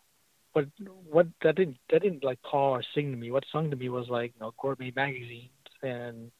but 0.54 0.66
what 1.10 1.28
that 1.44 1.56
didn't 1.56 1.78
that 1.92 2.04
didn't 2.04 2.24
like 2.24 2.42
call 2.44 2.72
or 2.74 2.84
sing 2.94 3.12
to 3.12 3.18
me. 3.18 3.32
What 3.32 3.46
sung 3.52 3.72
to 3.72 3.76
me 3.76 3.90
was 3.90 4.08
like 4.10 4.34
you 4.36 4.42
know 4.42 4.54
gourmet 4.62 4.92
magazines 4.96 5.50
and 5.82 6.32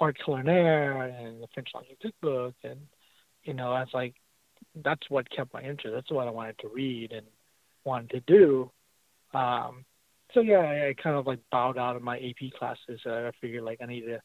art 0.00 0.18
culinaire 0.26 1.08
and 1.08 1.42
the 1.42 1.46
French 1.54 1.68
language 1.74 1.98
cookbook, 2.02 2.54
and 2.64 2.80
you 3.44 3.54
know, 3.54 3.72
I 3.72 3.80
was 3.80 3.94
like, 3.94 4.14
that's 4.84 5.08
what 5.08 5.30
kept 5.30 5.52
my 5.54 5.62
interest. 5.62 5.94
That's 5.94 6.10
what 6.10 6.28
I 6.28 6.30
wanted 6.30 6.58
to 6.60 6.68
read 6.68 7.12
and 7.12 7.26
wanted 7.84 8.10
to 8.10 8.20
do. 8.20 8.70
Um, 9.34 9.84
so 10.34 10.40
yeah, 10.40 10.58
I, 10.58 10.88
I 10.88 10.94
kind 11.02 11.16
of 11.16 11.26
like 11.26 11.40
bowed 11.50 11.78
out 11.78 11.96
of 11.96 12.02
my 12.02 12.18
AP 12.18 12.52
classes. 12.58 13.00
I 13.06 13.30
figured 13.40 13.64
like 13.64 13.80
I 13.82 13.86
need 13.86 14.02
to 14.02 14.20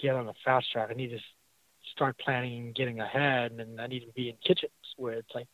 get 0.00 0.14
on 0.14 0.28
a 0.28 0.32
fast 0.44 0.70
track. 0.72 0.88
I 0.90 0.94
need 0.94 1.10
to 1.10 1.18
start 1.92 2.18
planning 2.18 2.66
and 2.66 2.74
getting 2.74 3.00
ahead, 3.00 3.52
and 3.52 3.80
I 3.80 3.86
need 3.86 4.00
to 4.00 4.12
be 4.14 4.28
in 4.28 4.36
kitchens 4.46 4.72
where 4.96 5.14
it's 5.14 5.34
like 5.34 5.48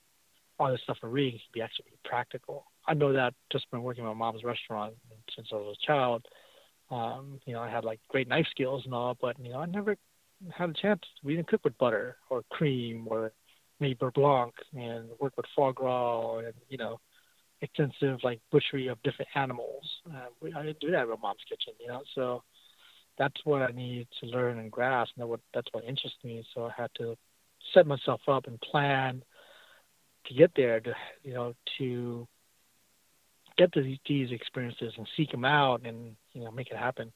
all 0.59 0.71
this 0.71 0.81
stuff 0.85 0.99
I'm 1.03 1.11
reading 1.11 1.33
can 1.33 1.51
be 1.53 1.63
actually 1.63 1.87
practical. 2.05 2.65
I 2.87 2.95
know 2.95 3.13
that 3.13 3.35
just 3.53 3.67
from 3.71 3.83
working 3.83 4.05
at 4.05 4.09
my 4.09 4.15
mom's 4.15 4.45
restaurant 4.45 4.95
since 5.35 5.49
I 5.53 5.57
was 5.57 5.77
a 5.83 5.87
child. 5.87 6.27
Um, 6.91 7.41
you 7.47 7.53
know, 7.53 7.61
I 7.61 7.69
had 7.69 7.85
like 7.85 8.01
great 8.09 8.29
knife 8.29 8.47
skills 8.51 8.83
and 8.85 8.95
all, 8.95 9.17
but 9.21 9.37
you 9.43 9.51
know, 9.51 9.59
I 9.59 9.67
never 9.67 9.97
had 10.53 10.71
a 10.71 10.75
chance. 10.75 11.01
We 11.23 11.37
didn't 11.37 11.49
cook 11.49 11.63
with 11.65 11.77
butter 11.79 12.17
or 12.31 12.43
cream 12.51 13.07
or 13.11 13.33
beurre 13.81 14.13
blanc 14.13 14.55
and 14.75 15.09
work 15.21 15.37
with 15.37 15.47
foie 15.55 15.73
gras 15.73 16.39
and 16.39 16.55
you 16.69 16.79
know, 16.79 16.99
extensive 17.61 18.19
like 18.23 18.41
butchery 18.51 18.89
of 18.89 19.03
different 19.03 19.29
animals. 19.35 19.85
Uh, 20.09 20.27
we, 20.41 20.53
I 20.53 20.63
didn't 20.63 20.81
do 20.81 20.91
that 20.91 21.03
in 21.03 21.09
my 21.09 21.17
mom's 21.21 21.41
kitchen, 21.49 21.75
you 21.81 21.89
know. 21.89 22.03
So 22.15 22.43
that's 23.19 23.37
what 23.45 23.63
I 23.63 23.73
needed 23.73 24.09
to 24.21 24.27
learn 24.27 24.59
and 24.59 24.71
grasp, 24.71 25.13
and 25.17 25.23
that 25.23 25.29
what 25.29 25.41
that's 25.55 25.69
what 25.73 25.85
interests 25.85 26.19
me. 26.25 26.45
So 26.55 26.67
I 26.67 26.73
had 26.77 26.91
to 26.99 27.17
set 27.75 27.87
myself 27.87 28.21
up 28.29 28.47
and 28.47 28.61
plan 28.61 29.23
to 30.27 30.35
get 30.35 30.53
there. 30.57 30.81
To 30.81 30.95
you 31.23 31.35
know, 31.35 31.55
to 31.79 32.27
get 33.57 33.73
to 33.73 33.97
these 34.07 34.31
experiences 34.31 34.93
and 34.97 35.09
seek 35.17 35.31
them 35.31 35.45
out 35.45 35.83
and 35.85 36.17
you 36.33 36.45
know 36.45 36.51
make 36.51 36.69
it 36.71 36.77
happen. 36.77 37.13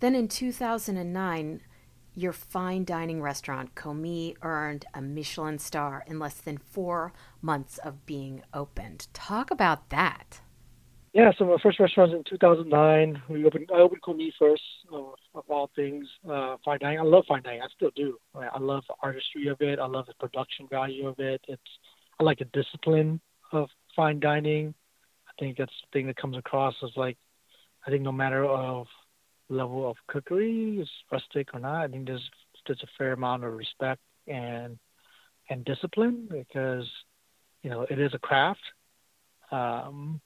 Then 0.00 0.14
in 0.14 0.28
2009, 0.28 1.60
your 2.14 2.32
fine 2.32 2.84
dining 2.84 3.20
restaurant 3.20 3.74
Commis 3.74 4.36
earned 4.42 4.84
a 4.94 5.02
Michelin 5.02 5.58
star 5.58 6.04
in 6.06 6.18
less 6.18 6.34
than 6.34 6.58
four 6.58 7.12
months 7.42 7.78
of 7.78 8.06
being 8.06 8.42
opened. 8.52 9.08
Talk 9.12 9.50
about 9.50 9.90
that. 9.90 10.40
Yeah, 11.12 11.30
so 11.38 11.44
my 11.44 11.56
first 11.62 11.78
restaurant 11.78 12.10
was 12.10 12.18
in 12.18 12.24
2009. 12.28 13.22
We 13.28 13.44
opened. 13.44 13.70
I 13.72 13.78
opened 13.78 14.02
Commis 14.02 14.32
first, 14.36 14.62
uh, 14.92 15.12
of 15.34 15.44
all 15.48 15.70
things, 15.76 16.08
uh, 16.28 16.56
fine 16.64 16.80
dining. 16.80 16.98
I 16.98 17.02
love 17.02 17.24
fine 17.28 17.42
dining. 17.42 17.62
I 17.62 17.68
still 17.74 17.92
do. 17.94 18.18
I 18.34 18.58
love 18.58 18.82
the 18.88 18.94
artistry 19.00 19.46
of 19.46 19.60
it. 19.60 19.78
I 19.78 19.86
love 19.86 20.06
the 20.06 20.14
production 20.14 20.66
value 20.68 21.06
of 21.06 21.18
it. 21.20 21.40
It's. 21.46 21.62
I 22.18 22.24
like 22.24 22.38
the 22.38 22.46
discipline 22.46 23.20
of 23.52 23.68
fine 23.94 24.20
dining. 24.20 24.74
I 25.28 25.32
think 25.38 25.56
that's 25.56 25.72
the 25.82 25.98
thing 25.98 26.06
that 26.06 26.16
comes 26.16 26.36
across 26.36 26.74
as 26.82 26.90
like, 26.96 27.16
I 27.86 27.90
think 27.90 28.02
no 28.02 28.12
matter 28.12 28.44
of 28.44 28.86
level 29.48 29.88
of 29.88 29.96
cookery, 30.08 30.78
is 30.80 30.88
rustic 31.10 31.54
or 31.54 31.60
not, 31.60 31.84
I 31.84 31.88
think 31.88 32.06
there's 32.06 32.28
there's 32.66 32.82
a 32.82 32.88
fair 32.96 33.12
amount 33.12 33.44
of 33.44 33.52
respect 33.52 34.00
and 34.26 34.78
and 35.50 35.64
discipline 35.64 36.26
because 36.30 36.88
you 37.62 37.70
know 37.70 37.82
it 37.82 37.98
is 37.98 38.12
a 38.14 38.18
craft 38.18 38.62
um, 39.50 40.20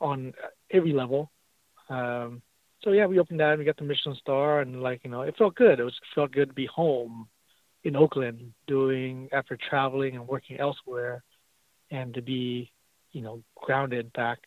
on 0.00 0.32
every 0.70 0.92
level. 0.92 1.30
Um, 1.88 2.42
so 2.82 2.92
yeah, 2.92 3.06
we 3.06 3.18
opened 3.18 3.40
that 3.40 3.50
and 3.50 3.58
we 3.58 3.64
got 3.64 3.76
the 3.76 3.84
Michelin 3.84 4.16
star 4.20 4.60
and 4.60 4.82
like 4.82 5.00
you 5.04 5.10
know 5.10 5.22
it 5.22 5.36
felt 5.36 5.54
good. 5.54 5.80
It 5.80 5.84
was 5.84 5.98
felt 6.14 6.32
good 6.32 6.48
to 6.48 6.54
be 6.54 6.66
home 6.66 7.28
in 7.84 7.96
Oakland 7.96 8.52
doing 8.66 9.28
after 9.32 9.56
traveling 9.68 10.16
and 10.16 10.26
working 10.26 10.58
elsewhere 10.58 11.22
and 11.90 12.14
to 12.14 12.22
be 12.22 12.72
you 13.16 13.22
know, 13.22 13.42
grounded 13.54 14.12
back 14.12 14.40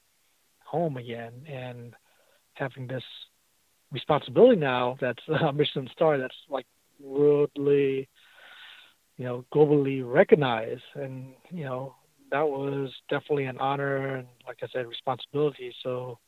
home 0.63 0.98
again 0.98 1.34
and 1.50 1.96
having 2.53 2.86
this 2.86 3.03
responsibility 3.91 4.60
now 4.60 4.98
that's 5.01 5.22
a 5.41 5.51
Michelin 5.51 5.89
star 5.93 6.17
that's 6.17 6.36
like 6.50 6.65
worldly, 7.00 8.08
you 9.17 9.25
know, 9.25 9.46
globally 9.53 10.01
recognized. 10.05 10.84
And, 10.96 11.34
you 11.50 11.65
know, 11.65 11.96
that 12.31 12.48
was 12.48 12.91
definitely 13.10 13.46
an 13.46 13.58
honor 13.58 14.17
and 14.17 14.27
like 14.48 14.58
I 14.62 14.67
said, 14.72 14.88
responsibility. 14.88 15.74
So 15.84 16.19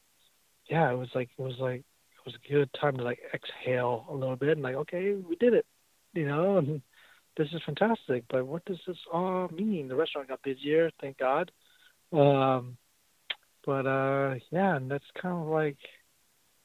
yeah, 0.70 0.92
it 0.92 0.96
was 0.96 1.10
like 1.14 1.30
it 1.38 1.42
was 1.42 1.56
like 1.60 1.80
it 1.82 2.26
was 2.26 2.36
a 2.36 2.52
good 2.52 2.70
time 2.80 2.98
to 2.98 3.04
like 3.04 3.20
exhale 3.34 4.06
a 4.10 4.14
little 4.14 4.36
bit 4.36 4.52
and 4.52 4.62
like, 4.62 4.76
okay, 4.76 5.14
we 5.14 5.36
did 5.36 5.54
it. 5.54 5.66
You 6.14 6.28
know, 6.28 6.58
and 6.58 6.82
this 7.38 7.48
is 7.54 7.62
fantastic. 7.66 8.24
But 8.30 8.46
what 8.46 8.66
does 8.66 8.80
this 8.86 8.98
all 9.12 9.50
mean? 9.50 9.88
The 9.88 9.96
restaurant 9.96 10.28
got 10.28 10.42
busier, 10.44 10.92
thank 11.00 11.18
God. 11.18 11.52
Um, 12.12 12.78
but 13.66 13.86
uh, 13.86 14.36
yeah, 14.52 14.76
and 14.76 14.90
that's 14.90 15.06
kind 15.22 15.42
of 15.42 15.48
like 15.48 15.78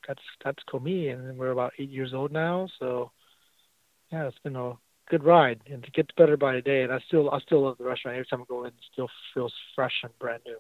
that's 0.07 0.23
that's 0.45 0.63
Commis, 0.71 1.13
and 1.13 1.39
we're 1.39 1.51
about 1.51 1.73
eight 1.79 1.91
years 1.91 2.15
old 2.15 2.33
now. 2.33 2.69
So 2.79 3.11
yeah, 4.13 4.27
it's 4.27 4.39
been 4.39 4.57
a 4.57 4.75
good 5.11 5.25
ride, 5.25 5.61
and 5.67 5.85
it 5.85 5.93
gets 5.93 6.11
better 6.17 6.37
by 6.37 6.55
the 6.55 6.63
day. 6.63 6.83
And 6.83 6.93
I 6.93 6.99
still 7.07 7.31
I 7.31 7.41
still 7.41 7.63
love 7.63 7.79
the 7.79 7.85
restaurant. 7.85 8.17
Every 8.17 8.27
time 8.27 8.43
I 8.43 8.45
go 8.49 8.65
in, 8.65 8.69
it 8.69 8.75
still 8.93 9.09
feels 9.35 9.53
fresh 9.75 9.95
and 10.03 10.17
brand 10.19 10.43
new. 10.47 10.59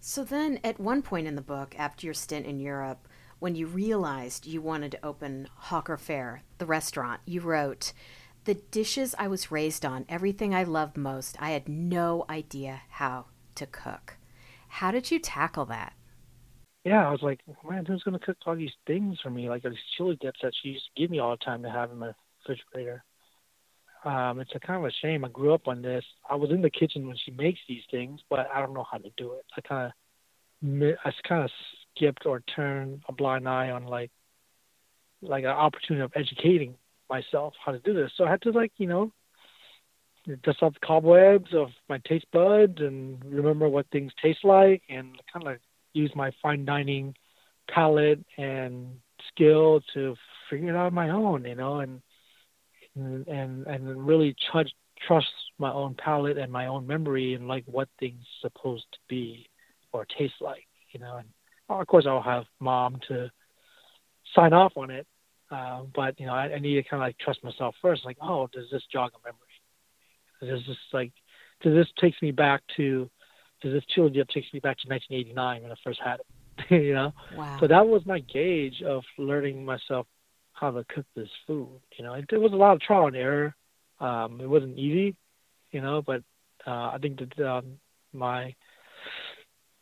So 0.00 0.22
then, 0.22 0.60
at 0.62 0.78
one 0.78 1.02
point 1.02 1.26
in 1.26 1.34
the 1.34 1.42
book, 1.42 1.74
after 1.76 2.06
your 2.06 2.14
stint 2.14 2.46
in 2.46 2.60
Europe, 2.60 3.08
when 3.40 3.54
you 3.54 3.66
realized 3.66 4.46
you 4.46 4.60
wanted 4.60 4.92
to 4.92 5.04
open 5.04 5.48
Hawker 5.54 5.96
Fare, 5.96 6.42
the 6.58 6.66
restaurant, 6.66 7.20
you 7.24 7.40
wrote, 7.40 7.92
The 8.44 8.54
dishes 8.54 9.14
I 9.18 9.28
was 9.28 9.50
raised 9.50 9.84
on, 9.84 10.04
everything 10.08 10.54
I 10.54 10.62
loved 10.64 10.96
most, 10.96 11.36
I 11.40 11.50
had 11.50 11.68
no 11.68 12.24
idea 12.30 12.82
how 12.90 13.26
to 13.56 13.66
cook. 13.66 14.16
How 14.68 14.90
did 14.90 15.10
you 15.10 15.18
tackle 15.18 15.64
that? 15.66 15.94
Yeah, 16.88 17.06
I 17.06 17.10
was 17.10 17.20
like, 17.20 17.40
man, 17.68 17.84
who's 17.84 18.02
to 18.02 18.18
cook 18.18 18.38
all 18.46 18.56
these 18.56 18.72
things 18.86 19.18
for 19.22 19.28
me? 19.28 19.50
Like 19.50 19.62
these 19.62 19.74
chili 19.94 20.16
dips 20.22 20.40
that 20.42 20.54
she 20.62 20.70
used 20.70 20.86
to 20.86 21.02
give 21.02 21.10
me 21.10 21.18
all 21.18 21.32
the 21.32 21.44
time 21.44 21.62
to 21.62 21.70
have 21.70 21.90
in 21.90 21.98
my 21.98 22.12
refrigerator. 22.48 23.04
Um, 24.06 24.40
it's 24.40 24.54
a 24.54 24.58
kind 24.58 24.82
of 24.82 24.88
a 24.88 24.92
shame. 25.02 25.22
I 25.22 25.28
grew 25.28 25.52
up 25.52 25.68
on 25.68 25.82
this. 25.82 26.02
I 26.30 26.34
was 26.34 26.50
in 26.50 26.62
the 26.62 26.70
kitchen 26.70 27.06
when 27.06 27.18
she 27.22 27.30
makes 27.32 27.60
these 27.68 27.82
things, 27.90 28.20
but 28.30 28.48
I 28.54 28.60
don't 28.60 28.72
know 28.72 28.86
how 28.90 28.96
to 28.96 29.10
do 29.18 29.34
it. 29.34 29.44
I 29.54 29.60
kind 29.60 29.92
of, 30.62 30.96
I 31.04 31.12
kind 31.28 31.44
of 31.44 31.50
skipped 31.94 32.24
or 32.24 32.40
turned 32.56 33.02
a 33.06 33.12
blind 33.12 33.46
eye 33.46 33.70
on 33.70 33.84
like, 33.84 34.10
like 35.20 35.44
an 35.44 35.50
opportunity 35.50 36.02
of 36.02 36.12
educating 36.16 36.74
myself 37.10 37.52
how 37.62 37.72
to 37.72 37.80
do 37.80 37.92
this. 37.92 38.12
So 38.16 38.24
I 38.24 38.30
had 38.30 38.40
to 38.42 38.50
like, 38.50 38.72
you 38.78 38.86
know, 38.86 39.12
dust 40.42 40.62
off 40.62 40.72
the 40.72 40.80
cobwebs 40.80 41.52
of 41.52 41.68
my 41.90 41.98
taste 42.08 42.26
buds 42.32 42.78
and 42.78 43.22
remember 43.26 43.68
what 43.68 43.86
things 43.92 44.12
taste 44.22 44.42
like 44.42 44.82
and 44.88 45.20
kind 45.30 45.48
of 45.48 45.58
use 45.98 46.12
my 46.14 46.30
fine 46.42 46.64
dining 46.64 47.14
palate 47.68 48.24
and 48.36 48.98
skill 49.28 49.80
to 49.94 50.14
figure 50.48 50.70
it 50.70 50.76
out 50.76 50.86
on 50.86 50.94
my 50.94 51.10
own, 51.10 51.44
you 51.44 51.54
know, 51.54 51.80
and 51.80 52.00
and 52.96 53.66
and 53.66 54.06
really 54.06 54.34
trust 54.50 54.72
trust 55.06 55.26
my 55.58 55.72
own 55.72 55.94
palate 55.94 56.38
and 56.38 56.50
my 56.50 56.66
own 56.66 56.86
memory 56.86 57.34
and 57.34 57.46
like 57.46 57.64
what 57.66 57.88
things 58.00 58.24
supposed 58.40 58.86
to 58.92 58.98
be 59.08 59.48
or 59.92 60.04
taste 60.18 60.40
like, 60.40 60.66
you 60.90 61.00
know. 61.00 61.16
And 61.16 61.28
of 61.68 61.86
course, 61.86 62.06
I'll 62.06 62.22
have 62.22 62.44
mom 62.60 62.98
to 63.08 63.30
sign 64.34 64.52
off 64.52 64.72
on 64.76 64.90
it, 64.90 65.06
uh, 65.50 65.82
but 65.94 66.18
you 66.18 66.26
know, 66.26 66.34
I, 66.34 66.54
I 66.54 66.58
need 66.58 66.74
to 66.74 66.82
kind 66.82 67.02
of 67.02 67.06
like 67.06 67.18
trust 67.18 67.44
myself 67.44 67.74
first. 67.80 68.04
Like, 68.04 68.18
oh, 68.20 68.48
does 68.52 68.66
this 68.70 68.82
jog 68.92 69.12
a 69.14 69.18
memory? 69.26 69.48
Does 70.40 70.66
this 70.66 70.76
like, 70.92 71.12
does 71.62 71.74
this 71.74 71.88
takes 72.00 72.20
me 72.22 72.30
back 72.30 72.62
to, 72.76 73.10
does 73.62 73.72
this 73.72 73.84
chili 73.94 74.10
dip 74.10 74.28
takes 74.28 74.52
me 74.52 74.60
back 74.60 74.78
to 74.78 74.88
1989 74.88 75.62
when 75.62 75.72
I 75.72 75.74
first 75.84 76.00
had 76.04 76.20
it, 76.20 76.70
you 76.84 76.94
know? 76.94 77.12
Wow. 77.34 77.58
So 77.60 77.66
that 77.68 77.86
was 77.86 78.02
my 78.06 78.20
gauge 78.20 78.82
of 78.82 79.02
learning 79.18 79.64
myself 79.64 80.06
how 80.52 80.70
to 80.70 80.84
cook 80.84 81.06
this 81.14 81.28
food. 81.46 81.80
You 81.96 82.04
know, 82.04 82.14
it, 82.14 82.26
it 82.30 82.38
was 82.38 82.52
a 82.52 82.56
lot 82.56 82.72
of 82.72 82.80
trial 82.80 83.06
and 83.06 83.16
error. 83.16 83.54
Um, 84.00 84.40
it 84.40 84.48
wasn't 84.48 84.78
easy, 84.78 85.16
you 85.70 85.80
know, 85.80 86.02
but 86.02 86.22
uh, 86.66 86.90
I 86.92 86.98
think 87.00 87.18
that 87.18 87.46
um, 87.46 87.78
my 88.12 88.54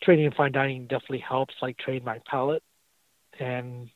training 0.02 0.26
in 0.26 0.32
fine 0.32 0.52
dining 0.52 0.82
definitely 0.82 1.24
helps, 1.26 1.54
like 1.60 1.76
train 1.78 2.02
my 2.04 2.20
palate, 2.30 2.62
and 3.38 3.88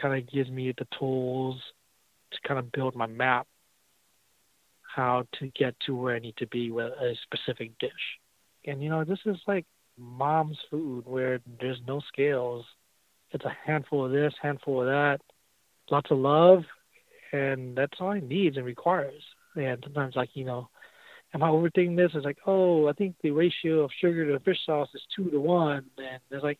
kind 0.00 0.20
of 0.20 0.30
gives 0.30 0.50
me 0.50 0.72
the 0.76 0.86
tools 0.98 1.60
to 2.32 2.38
kind 2.46 2.58
of 2.58 2.72
build 2.72 2.94
my 2.94 3.06
map 3.06 3.46
how 4.82 5.24
to 5.38 5.48
get 5.48 5.74
to 5.86 5.94
where 5.94 6.16
I 6.16 6.18
need 6.18 6.36
to 6.38 6.46
be 6.48 6.70
with 6.70 6.92
a 6.92 7.14
specific 7.22 7.78
dish. 7.78 8.19
And 8.66 8.82
you 8.82 8.90
know, 8.90 9.04
this 9.04 9.18
is 9.26 9.36
like 9.46 9.66
mom's 9.98 10.58
food 10.70 11.04
where 11.06 11.40
there's 11.60 11.80
no 11.86 12.00
scales. 12.12 12.64
It's 13.32 13.44
a 13.44 13.56
handful 13.64 14.06
of 14.06 14.12
this, 14.12 14.34
handful 14.42 14.80
of 14.80 14.86
that, 14.86 15.20
lots 15.90 16.10
of 16.10 16.18
love, 16.18 16.64
and 17.32 17.76
that's 17.76 17.98
all 18.00 18.12
it 18.12 18.24
needs 18.24 18.56
and 18.56 18.66
requires. 18.66 19.22
And 19.56 19.78
sometimes, 19.82 20.16
like 20.16 20.30
you 20.34 20.44
know, 20.44 20.68
am 21.34 21.42
I 21.42 21.48
overthinking 21.48 21.96
this? 21.96 22.10
It's 22.14 22.24
like, 22.24 22.38
oh, 22.46 22.88
I 22.88 22.92
think 22.92 23.16
the 23.22 23.30
ratio 23.30 23.80
of 23.80 23.90
sugar 24.00 24.30
to 24.32 24.40
fish 24.40 24.58
sauce 24.66 24.88
is 24.94 25.02
two 25.14 25.30
to 25.30 25.40
one, 25.40 25.84
and 25.98 26.20
it's 26.30 26.42
like, 26.42 26.58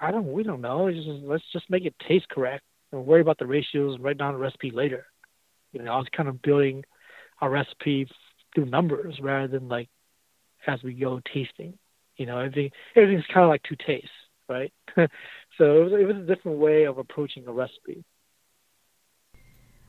I 0.00 0.10
don't, 0.10 0.32
we 0.32 0.42
don't 0.42 0.60
know. 0.60 0.86
It's 0.86 0.98
just, 0.98 1.24
let's 1.24 1.44
just 1.52 1.70
make 1.70 1.84
it 1.84 1.94
taste 2.06 2.28
correct 2.28 2.64
and 2.92 3.06
worry 3.06 3.20
about 3.20 3.38
the 3.38 3.46
ratios 3.46 3.96
and 3.96 4.04
write 4.04 4.18
down 4.18 4.34
the 4.34 4.38
recipe 4.38 4.70
later. 4.70 5.06
You 5.72 5.82
know, 5.82 5.92
I 5.92 5.96
was 5.96 6.06
kind 6.16 6.28
of 6.28 6.42
building 6.42 6.84
a 7.40 7.48
recipe 7.48 8.08
through 8.54 8.66
numbers 8.66 9.18
rather 9.20 9.48
than 9.48 9.68
like 9.68 9.88
as 10.66 10.82
we 10.82 10.94
go 10.94 11.20
tasting. 11.32 11.78
You 12.16 12.26
know, 12.26 12.38
everything 12.38 12.70
everything's 12.94 13.26
kind 13.26 13.44
of 13.44 13.48
like 13.48 13.62
two 13.62 13.76
tastes, 13.86 14.08
right? 14.48 14.72
so 14.96 15.02
it 15.02 15.84
was, 15.84 15.92
it 15.92 16.06
was 16.06 16.16
a 16.16 16.34
different 16.34 16.58
way 16.58 16.84
of 16.84 16.98
approaching 16.98 17.46
a 17.46 17.52
recipe. 17.52 18.04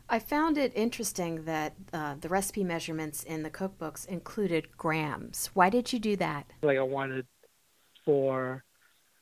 I 0.07 0.19
found 0.19 0.57
it 0.57 0.71
interesting 0.75 1.45
that 1.45 1.73
uh, 1.91 2.15
the 2.19 2.29
recipe 2.29 2.63
measurements 2.63 3.23
in 3.23 3.41
the 3.41 3.49
cookbooks 3.49 4.07
included 4.07 4.77
grams. 4.77 5.49
Why 5.53 5.71
did 5.71 5.91
you 5.91 5.99
do 5.99 6.15
that? 6.17 6.45
Like 6.61 6.77
I 6.77 6.83
wanted 6.83 7.25
for 8.05 8.63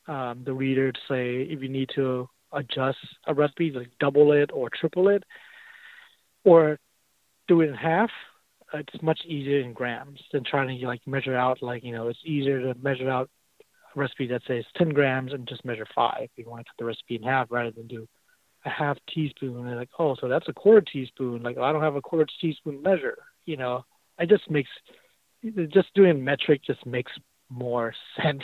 um, 0.06 0.42
the 0.44 0.52
reader 0.52 0.92
to 0.92 1.00
say 1.08 1.42
if 1.42 1.62
you 1.62 1.70
need 1.70 1.88
to 1.94 2.28
adjust 2.52 2.98
a 3.26 3.32
recipe, 3.32 3.70
like 3.70 3.90
double 3.98 4.32
it 4.32 4.50
or 4.52 4.68
triple 4.68 5.08
it, 5.08 5.24
or 6.44 6.78
do 7.48 7.62
it 7.62 7.68
in 7.68 7.74
half. 7.74 8.10
It's 8.74 9.02
much 9.02 9.20
easier 9.26 9.60
in 9.60 9.72
grams 9.72 10.20
than 10.32 10.44
trying 10.44 10.78
to 10.78 10.86
like 10.86 11.06
measure 11.06 11.36
out. 11.36 11.62
Like 11.62 11.84
you 11.84 11.92
know, 11.92 12.08
it's 12.08 12.18
easier 12.24 12.60
to 12.60 12.78
measure 12.80 13.08
out 13.10 13.30
a 13.60 13.98
recipe 13.98 14.26
that 14.28 14.42
says 14.46 14.64
10 14.76 14.90
grams 14.90 15.32
and 15.32 15.48
just 15.48 15.64
measure 15.64 15.86
five. 15.94 16.28
You 16.36 16.48
want 16.48 16.60
to 16.60 16.70
cut 16.70 16.76
the 16.78 16.84
recipe 16.84 17.16
in 17.16 17.22
half 17.22 17.48
rather 17.50 17.70
than 17.70 17.86
do 17.86 18.06
a 18.64 18.70
half 18.70 18.98
teaspoon 19.12 19.66
and 19.66 19.76
like, 19.76 19.90
oh, 19.98 20.16
so 20.20 20.28
that's 20.28 20.48
a 20.48 20.52
quarter 20.52 20.80
teaspoon. 20.80 21.42
Like 21.42 21.58
I 21.58 21.72
don't 21.72 21.82
have 21.82 21.96
a 21.96 22.02
quarter 22.02 22.26
teaspoon 22.40 22.82
measure. 22.82 23.18
You 23.46 23.56
know, 23.56 23.84
it 24.18 24.28
just 24.28 24.50
makes 24.50 24.70
just 25.68 25.92
doing 25.94 26.24
metric 26.24 26.62
just 26.66 26.84
makes 26.86 27.12
more 27.50 27.94
sense 28.22 28.42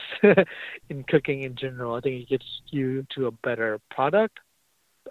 in 0.89 1.05
cooking 1.05 1.43
in 1.43 1.57
general. 1.57 1.95
I 1.95 2.01
think 2.01 2.23
it 2.23 2.29
gets 2.29 2.47
you 2.71 3.07
to 3.17 3.27
a 3.27 3.33
better 3.33 3.81
product. 3.91 4.39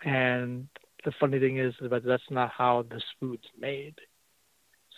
And 0.03 0.67
the 1.03 1.11
funny 1.19 1.39
thing 1.39 1.57
is, 1.57 1.73
but 1.81 2.03
that's 2.03 2.29
not 2.29 2.51
how 2.51 2.85
this 2.89 3.03
food's 3.19 3.47
made. 3.59 3.95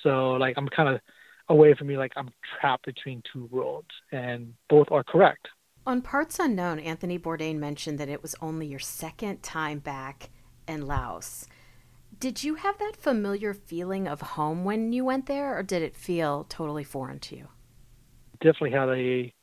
So 0.04 0.34
like 0.34 0.56
I'm 0.58 0.68
kind 0.68 0.90
of 0.90 1.02
away 1.50 1.74
from 1.74 1.88
me, 1.88 1.98
like 1.98 2.14
I'm 2.16 2.30
trapped 2.60 2.86
between 2.86 3.22
two 3.32 3.46
worlds, 3.52 3.90
and 4.12 4.54
both 4.70 4.88
are 4.92 5.04
correct. 5.04 5.48
On 5.86 6.02
Parts 6.02 6.40
Unknown, 6.40 6.80
Anthony 6.80 7.18
Bourdain 7.18 7.58
mentioned 7.58 8.00
that 8.00 8.10
it 8.10 8.22
was 8.22 8.36
only 8.42 8.68
your 8.68 8.80
second 8.80 9.42
time 9.42 9.80
back 9.80 10.30
in 10.68 10.86
Laos. 10.86 11.48
Did 12.20 12.44
you 12.44 12.56
have 12.56 12.78
that 12.78 12.96
familiar 12.96 13.54
feeling 13.54 14.08
of 14.08 14.22
home 14.22 14.64
when 14.64 14.94
you 14.94 15.04
went 15.04 15.26
there, 15.26 15.58
or 15.58 15.64
did 15.64 15.82
it 15.82 15.96
feel 15.96 16.46
totally 16.50 16.84
foreign 16.84 17.20
to 17.20 17.36
you? 17.36 17.48
Definitely 18.42 18.72
had 18.72 18.90
a 18.90 19.34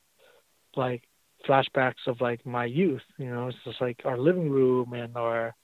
like 0.76 1.02
flashbacks 1.46 2.06
of 2.06 2.20
like 2.20 2.46
my 2.46 2.64
youth. 2.66 3.02
You 3.18 3.30
know, 3.30 3.48
it's 3.48 3.58
just 3.64 3.80
like 3.80 4.02
our 4.04 4.16
living 4.16 4.48
room 4.48 4.92
and 4.92 5.16
our 5.16 5.54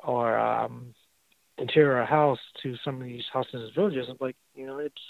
our 0.00 0.38
um, 0.38 0.94
interior 1.58 2.04
house 2.04 2.38
to 2.62 2.76
some 2.84 2.96
of 3.00 3.06
these 3.06 3.24
houses 3.32 3.54
and 3.54 3.74
villages. 3.74 4.08
Like, 4.20 4.36
you 4.54 4.66
know, 4.66 4.78
it's 4.78 5.02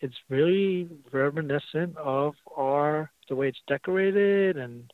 it's 0.00 0.16
really 0.28 0.88
reminiscent 1.12 1.96
of 1.96 2.34
our 2.56 3.10
the 3.28 3.36
way 3.36 3.48
it's 3.48 3.62
decorated 3.68 4.56
and 4.56 4.92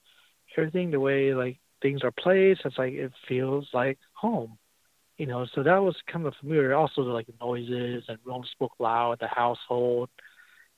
everything, 0.56 0.90
the 0.90 1.00
way 1.00 1.34
like 1.34 1.58
things 1.82 2.02
are 2.04 2.12
placed. 2.12 2.60
It's 2.64 2.78
like 2.78 2.92
it 2.92 3.12
feels 3.28 3.68
like 3.72 3.98
home, 4.12 4.58
you 5.16 5.26
know. 5.26 5.46
So 5.54 5.62
that 5.62 5.78
was 5.78 5.96
kind 6.10 6.26
of 6.26 6.34
familiar. 6.40 6.74
Also, 6.74 7.02
like 7.02 7.26
noises 7.40 8.04
and 8.08 8.18
we 8.24 8.32
only 8.32 8.48
spoke 8.52 8.72
loud, 8.78 9.18
the 9.20 9.28
household, 9.28 10.10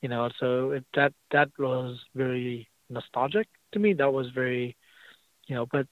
you 0.01 0.09
know. 0.09 0.29
So 0.39 0.71
it, 0.71 0.85
that 0.95 1.13
that 1.31 1.49
was 1.59 1.97
very 2.15 2.69
nostalgic 2.89 3.47
to 3.73 3.79
me. 3.79 3.93
That 3.93 4.13
was 4.13 4.27
very, 4.33 4.75
you 5.47 5.55
know, 5.55 5.65
but 5.71 5.87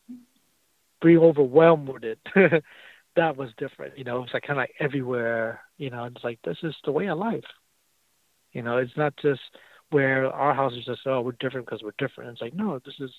being 1.02 1.18
overwhelmed 1.20 1.90
with 1.90 2.04
it. 2.04 2.20
that 3.19 3.36
was 3.36 3.49
different, 3.58 3.97
you 3.97 4.05
know. 4.05 4.23
It's 4.23 4.34
like 4.34 4.43
kind 4.43 4.58
of 4.58 4.63
like 4.63 4.73
everywhere, 4.79 5.62
you 5.77 5.89
know. 5.89 6.05
It's 6.05 6.23
like 6.23 6.39
this 6.45 6.58
is 6.63 6.73
the 6.86 6.91
way 6.93 7.08
of 7.08 7.17
life. 7.17 7.43
You 8.53 8.62
know, 8.62 8.77
it's 8.77 8.95
not 8.95 9.13
just 9.21 9.41
where 9.89 10.27
our 10.27 10.53
house 10.53 10.71
is 10.73 10.86
just 10.86 11.01
oh 11.05 11.19
we're 11.19 11.34
different 11.34 11.65
because 11.65 11.84
we're 11.84 11.91
different. 11.97 12.32
It's 12.32 12.41
like 12.41 12.53
no, 12.53 12.79
this 12.86 12.95
is 12.99 13.12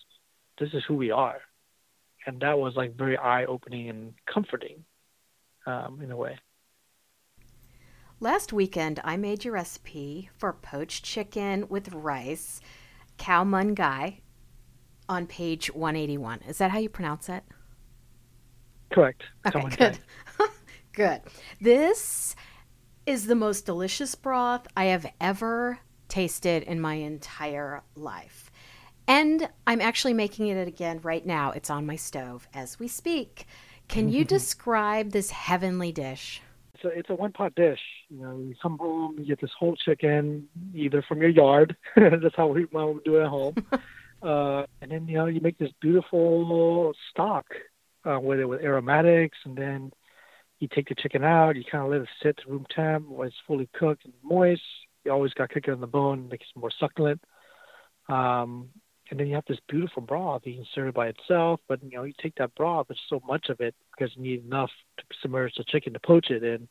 this 0.59 0.71
is 0.73 0.83
who 0.89 0.95
we 0.95 1.11
are, 1.11 1.41
and 2.27 2.41
that 2.41 2.59
was 2.59 2.75
like 2.77 2.97
very 2.97 3.19
eye 3.19 3.45
opening 3.45 3.91
and 3.91 4.15
comforting, 4.33 4.85
um, 5.67 6.01
in 6.03 6.11
a 6.11 6.17
way. 6.17 6.39
Last 8.21 8.55
weekend, 8.55 9.01
I 9.05 9.19
made 9.19 9.45
your 9.45 9.55
recipe 9.55 10.31
for 10.39 10.55
poached 10.55 11.05
chicken 11.05 11.69
with 11.69 11.93
rice, 11.93 12.63
khao 13.19 13.47
mun 13.47 13.75
gai, 13.75 14.23
on 15.11 15.27
page 15.27 15.75
181. 15.75 16.41
Is 16.49 16.57
that 16.57 16.71
how 16.71 16.79
you 16.79 16.89
pronounce 16.89 17.29
it? 17.29 17.45
Correct. 18.91 19.23
Okay, 19.47 19.77
good. 19.77 19.99
good. 20.93 21.21
This 21.61 22.35
is 23.07 23.27
the 23.27 23.35
most 23.35 23.67
delicious 23.67 24.15
broth 24.15 24.67
I 24.77 24.87
have 24.87 25.07
ever 25.21 25.79
tasted 26.09 26.65
in 26.65 26.81
my 26.81 26.95
entire 26.95 27.83
life. 27.95 28.51
And 29.07 29.49
I'm 29.67 29.81
actually 29.81 30.15
making 30.15 30.49
it 30.49 30.69
again 30.69 31.01
right 31.03 31.25
now. 31.25 31.53
It's 31.53 31.71
on 31.71 31.87
my 31.87 31.97
stove 31.97 32.49
as 32.55 32.79
we 32.79 32.89
speak. 32.89 33.47
Can 33.89 34.09
you 34.09 34.25
describe 34.37 35.11
this 35.11 35.31
heavenly 35.31 35.93
dish? 35.93 36.43
It's 36.75 36.85
a, 36.85 36.89
it's 36.89 37.11
a 37.11 37.15
one 37.15 37.33
pot 37.33 37.55
dish. 37.55 37.81
You 38.09 38.23
know, 38.23 38.39
you 38.39 38.55
come 38.61 38.79
home, 38.79 39.17
you 39.19 39.27
get 39.27 39.41
this 39.41 39.51
whole 39.59 39.77
chicken, 39.77 40.49
either 40.75 41.03
from 41.03 41.21
your 41.21 41.31
yard. 41.31 41.77
That's 41.97 42.37
how 42.37 42.49
we, 42.49 42.65
we 42.65 43.01
do 43.05 43.17
it 43.17 43.23
at 43.23 43.29
home. 43.29 43.55
uh, 44.23 44.65
and 44.81 44.91
then 44.91 45.07
you 45.07 45.15
know 45.15 45.27
you 45.27 45.41
make 45.41 45.59
this 45.59 45.71
beautiful 45.81 46.93
stock 47.11 47.47
uh, 48.05 48.19
with 48.21 48.41
it 48.41 48.47
with 48.47 48.63
aromatics, 48.63 49.39
and 49.45 49.57
then 49.57 49.93
you 50.59 50.69
take 50.69 50.89
the 50.89 50.95
chicken 50.95 51.25
out. 51.25 51.57
You 51.57 51.65
kind 51.65 51.85
of 51.85 51.91
let 51.91 52.03
it 52.03 52.09
sit 52.23 52.37
to 52.39 52.51
room 52.51 52.67
temp 52.75 53.09
when 53.09 53.29
it's 53.29 53.37
fully 53.47 53.69
cooked 53.73 54.05
and 54.05 54.15
moist. 54.23 54.63
You 55.05 55.13
always 55.13 55.33
got 55.33 55.49
to 55.49 55.55
cook 55.55 55.69
it 55.69 55.73
on 55.73 55.81
the 55.81 55.87
bone, 55.87 56.29
makes 56.29 56.47
it 56.55 56.59
more 56.59 56.71
succulent. 56.79 57.23
Um, 58.09 58.69
and 59.11 59.19
then 59.19 59.27
you 59.27 59.35
have 59.35 59.45
this 59.49 59.59
beautiful 59.69 60.03
broth 60.03 60.43
you 60.45 60.55
can 60.55 60.67
serve 60.75 60.89
it 60.89 60.95
by 60.95 61.09
itself. 61.09 61.61
But 61.69 61.83
you 61.83 61.97
know, 61.97 62.05
you 62.05 62.13
take 62.21 62.35
that 62.37 62.55
broth, 62.55 62.87
there's 62.89 63.01
so 63.09 63.21
much 63.27 63.49
of 63.49 63.61
it 63.61 63.75
because 63.91 64.15
you 64.17 64.23
need 64.23 64.45
enough 64.45 64.71
to 64.99 65.05
submerge 65.21 65.55
the 65.57 65.65
chicken 65.65 65.93
to 65.95 66.01
poach 66.01 66.31
it 66.31 66.45
in. 66.45 66.69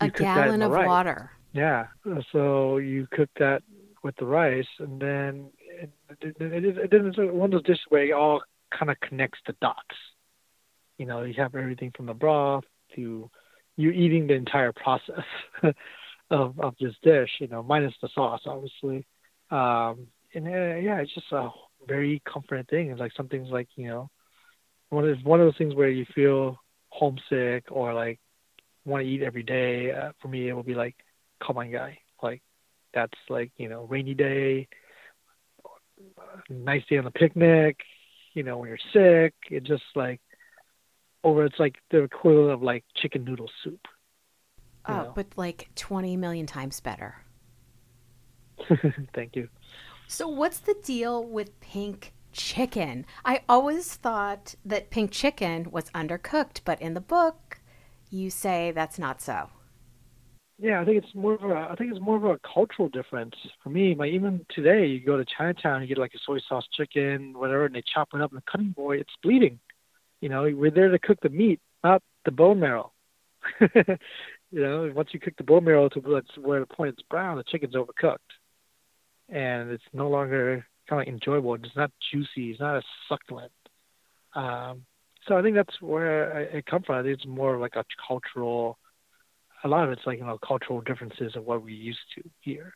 A 0.00 0.08
gallon 0.08 0.62
of 0.62 0.70
rice. 0.70 0.86
water. 0.86 1.30
Yeah. 1.52 1.86
So 2.32 2.76
you 2.76 3.06
cook 3.10 3.30
that 3.38 3.62
with 4.02 4.16
the 4.16 4.26
rice, 4.26 4.66
and 4.78 5.00
then 5.00 5.50
it, 5.58 5.90
it, 6.20 6.36
it, 6.40 6.64
it, 6.64 6.92
it 6.92 7.06
is 7.06 7.16
one 7.16 7.46
of 7.46 7.50
those 7.50 7.62
dishes 7.64 7.84
where 7.88 8.04
it 8.04 8.12
all 8.12 8.42
kind 8.76 8.90
of 8.90 9.00
connects 9.00 9.40
the 9.46 9.54
dots. 9.60 9.96
You 10.98 11.06
know, 11.06 11.22
you 11.22 11.34
have 11.38 11.54
everything 11.54 11.92
from 11.96 12.06
the 12.06 12.14
broth 12.14 12.64
to 12.96 13.30
you 13.76 13.90
eating 13.90 14.26
the 14.26 14.34
entire 14.34 14.72
process 14.72 15.24
of 16.30 16.58
of 16.60 16.74
this 16.80 16.94
dish. 17.02 17.30
You 17.40 17.48
know, 17.48 17.62
minus 17.62 17.94
the 18.02 18.08
sauce, 18.14 18.42
obviously. 18.46 19.06
Um, 19.50 20.08
and 20.34 20.46
uh, 20.46 20.76
yeah, 20.76 21.00
it's 21.00 21.14
just 21.14 21.32
a 21.32 21.50
very 21.86 22.22
comforting 22.30 22.66
thing. 22.66 22.90
It's 22.90 23.00
like 23.00 23.12
something's 23.16 23.50
like 23.50 23.68
you 23.76 23.88
know, 23.88 24.10
one 24.90 25.08
of 25.08 25.18
one 25.24 25.40
of 25.40 25.46
those 25.46 25.58
things 25.58 25.74
where 25.74 25.88
you 25.90 26.06
feel 26.14 26.58
homesick 26.90 27.64
or 27.70 27.94
like 27.94 28.20
want 28.84 29.04
to 29.04 29.08
eat 29.08 29.22
every 29.22 29.42
day. 29.42 29.92
Uh, 29.92 30.12
for 30.20 30.28
me, 30.28 30.48
it 30.48 30.52
will 30.52 30.62
be 30.62 30.74
like 30.74 30.96
khao 31.42 31.54
mun 31.54 31.70
gai. 31.70 31.98
Like 32.22 32.42
that's 32.94 33.18
like 33.28 33.52
you 33.56 33.68
know, 33.68 33.84
rainy 33.84 34.14
day, 34.14 34.68
nice 36.48 36.82
day 36.88 36.98
on 36.98 37.04
the 37.04 37.10
picnic. 37.10 37.78
You 38.34 38.42
know, 38.42 38.58
when 38.58 38.68
you're 38.68 38.78
sick, 38.92 39.34
it 39.50 39.64
just 39.64 39.82
like 39.94 40.20
over. 41.24 41.44
It's 41.44 41.58
like 41.58 41.76
the 41.90 42.02
equivalent 42.02 42.52
of 42.52 42.62
like 42.62 42.84
chicken 42.96 43.24
noodle 43.24 43.50
soup. 43.62 43.86
Oh, 44.86 44.92
know? 44.92 45.12
but 45.14 45.26
like 45.36 45.68
twenty 45.74 46.16
million 46.16 46.46
times 46.46 46.80
better. 46.80 47.16
Thank 49.14 49.36
you. 49.36 49.48
So, 50.06 50.26
what's 50.26 50.58
the 50.58 50.74
deal 50.82 51.22
with 51.22 51.58
pink 51.60 52.14
chicken? 52.32 53.04
I 53.24 53.42
always 53.48 53.94
thought 53.94 54.54
that 54.64 54.90
pink 54.90 55.10
chicken 55.10 55.70
was 55.70 55.90
undercooked, 55.90 56.62
but 56.64 56.80
in 56.80 56.94
the 56.94 57.00
book, 57.00 57.60
you 58.10 58.30
say 58.30 58.72
that's 58.72 58.98
not 58.98 59.20
so. 59.20 59.50
Yeah, 60.60 60.80
I 60.80 60.84
think 60.84 61.04
it's 61.04 61.14
more 61.14 61.34
of 61.34 61.44
a 61.44 61.68
I 61.70 61.76
think 61.76 61.92
it's 61.92 62.00
more 62.00 62.16
of 62.16 62.24
a 62.24 62.38
cultural 62.38 62.88
difference 62.88 63.34
for 63.62 63.70
me. 63.70 63.94
Like 63.94 64.10
even 64.10 64.44
today, 64.52 64.86
you 64.86 64.98
go 64.98 65.16
to 65.16 65.24
Chinatown, 65.36 65.82
you 65.82 65.88
get 65.88 65.98
like 65.98 66.14
a 66.14 66.18
soy 66.26 66.38
sauce 66.48 66.66
chicken, 66.76 67.34
whatever, 67.38 67.66
and 67.66 67.74
they 67.74 67.82
chop 67.94 68.08
it 68.14 68.20
up 68.20 68.32
in 68.32 68.36
the 68.36 68.42
cutting 68.50 68.70
board. 68.70 68.98
It's 68.98 69.12
bleeding. 69.22 69.60
You 70.20 70.28
know, 70.28 70.42
we're 70.52 70.70
there 70.70 70.88
to 70.90 70.98
cook 70.98 71.18
the 71.22 71.28
meat, 71.28 71.60
not 71.84 72.02
the 72.24 72.32
bone 72.32 72.60
marrow. 72.60 72.92
you 73.60 73.96
know, 74.52 74.92
once 74.94 75.10
you 75.12 75.20
cook 75.20 75.34
the 75.36 75.44
bone 75.44 75.64
marrow 75.64 75.88
to 75.90 76.00
where 76.00 76.60
the 76.60 76.66
point 76.66 76.94
it's 76.94 77.08
brown, 77.08 77.36
the 77.36 77.44
chicken's 77.44 77.74
overcooked 77.74 78.18
and 79.28 79.70
it's 79.70 79.84
no 79.92 80.08
longer 80.08 80.66
kind 80.88 81.02
of 81.02 81.12
enjoyable. 81.12 81.54
It's 81.54 81.76
not 81.76 81.90
juicy. 82.10 82.50
It's 82.50 82.60
not 82.60 82.78
as 82.78 82.84
succulent. 83.08 83.52
Um, 84.34 84.84
so 85.26 85.36
I 85.36 85.42
think 85.42 85.56
that's 85.56 85.80
where 85.80 86.40
it 86.40 86.66
comes 86.66 86.86
from. 86.86 86.96
I 86.96 87.02
think 87.02 87.14
it's 87.14 87.26
more 87.26 87.58
like 87.58 87.76
a 87.76 87.84
cultural. 88.06 88.78
A 89.64 89.68
lot 89.68 89.84
of 89.84 89.90
it's 89.90 90.02
like 90.06 90.18
you 90.18 90.24
know 90.24 90.38
cultural 90.46 90.80
differences 90.80 91.36
of 91.36 91.44
what 91.44 91.62
we 91.62 91.74
used 91.74 91.98
to 92.16 92.22
here. 92.40 92.74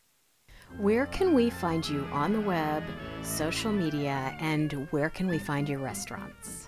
Where 0.77 1.05
can 1.05 1.33
we 1.33 1.49
find 1.49 1.87
you 1.87 2.07
on 2.11 2.33
the 2.33 2.41
web, 2.41 2.83
social 3.21 3.71
media, 3.71 4.35
and 4.39 4.87
where 4.91 5.09
can 5.09 5.27
we 5.27 5.39
find 5.39 5.69
your 5.69 5.79
restaurants? 5.79 6.62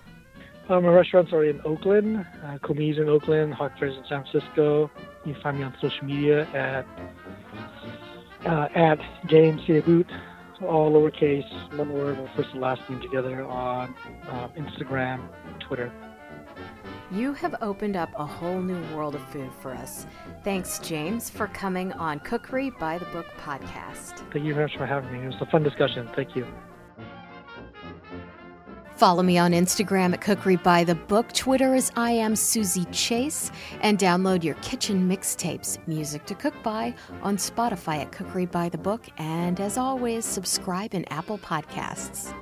Um, 0.68 0.82
my 0.82 0.92
restaurants 0.92 1.32
are 1.32 1.44
in 1.44 1.60
Oakland, 1.64 2.26
uh, 2.44 2.58
Commis's 2.58 2.98
in 2.98 3.08
Oakland, 3.08 3.54
Hawker 3.54 3.76
Fare's 3.78 3.96
in 3.96 4.02
San 4.08 4.24
Francisco. 4.24 4.90
You 5.24 5.34
can 5.34 5.42
find 5.42 5.58
me 5.58 5.64
on 5.64 5.74
social 5.80 6.04
media 6.04 6.44
at 6.52 6.86
uh, 8.44 8.68
at 8.74 8.98
James. 9.28 9.60
Boot, 9.84 10.08
all 10.62 10.90
lowercase, 10.90 11.76
one 11.78 11.92
word, 11.92 12.18
first 12.34 12.48
and 12.52 12.60
last 12.60 12.80
name 12.90 13.00
together 13.00 13.44
on 13.44 13.94
uh, 14.28 14.48
Instagram, 14.58 15.28
Twitter. 15.60 15.92
You 17.12 17.32
have 17.34 17.54
opened 17.60 17.94
up 17.94 18.10
a 18.16 18.26
whole 18.26 18.60
new 18.60 18.80
world 18.92 19.14
of 19.14 19.22
food 19.28 19.50
for 19.60 19.72
us. 19.72 20.06
Thanks, 20.42 20.80
James, 20.80 21.30
for 21.30 21.46
coming 21.46 21.92
on 21.92 22.18
Cookery 22.20 22.70
by 22.70 22.98
the 22.98 23.04
Book 23.06 23.26
podcast. 23.40 24.24
Thank 24.32 24.44
you 24.44 24.54
very 24.54 24.66
much 24.66 24.76
for 24.76 24.86
having 24.86 25.12
me. 25.12 25.20
It 25.20 25.26
was 25.26 25.36
a 25.40 25.46
fun 25.46 25.62
discussion. 25.62 26.08
Thank 26.16 26.34
you. 26.34 26.44
Follow 28.96 29.22
me 29.22 29.36
on 29.36 29.50
Instagram 29.50 30.14
at 30.14 30.22
Cookery 30.22 30.56
by 30.56 30.82
the 30.82 30.94
Book, 30.94 31.30
Twitter 31.34 31.74
as 31.74 31.92
I 31.96 32.12
am 32.12 32.34
Suzy 32.34 32.86
Chase, 32.86 33.50
and 33.82 33.98
download 33.98 34.42
your 34.42 34.54
kitchen 34.56 35.06
mixtapes, 35.06 35.76
Music 35.86 36.24
to 36.24 36.34
Cook 36.34 36.54
By, 36.62 36.94
on 37.20 37.36
Spotify 37.36 37.98
at 37.98 38.10
Cookery 38.10 38.46
by 38.46 38.70
the 38.70 38.78
Book, 38.78 39.04
and 39.18 39.60
as 39.60 39.76
always, 39.76 40.24
subscribe 40.24 40.94
in 40.94 41.04
Apple 41.12 41.36
Podcasts. 41.36 42.32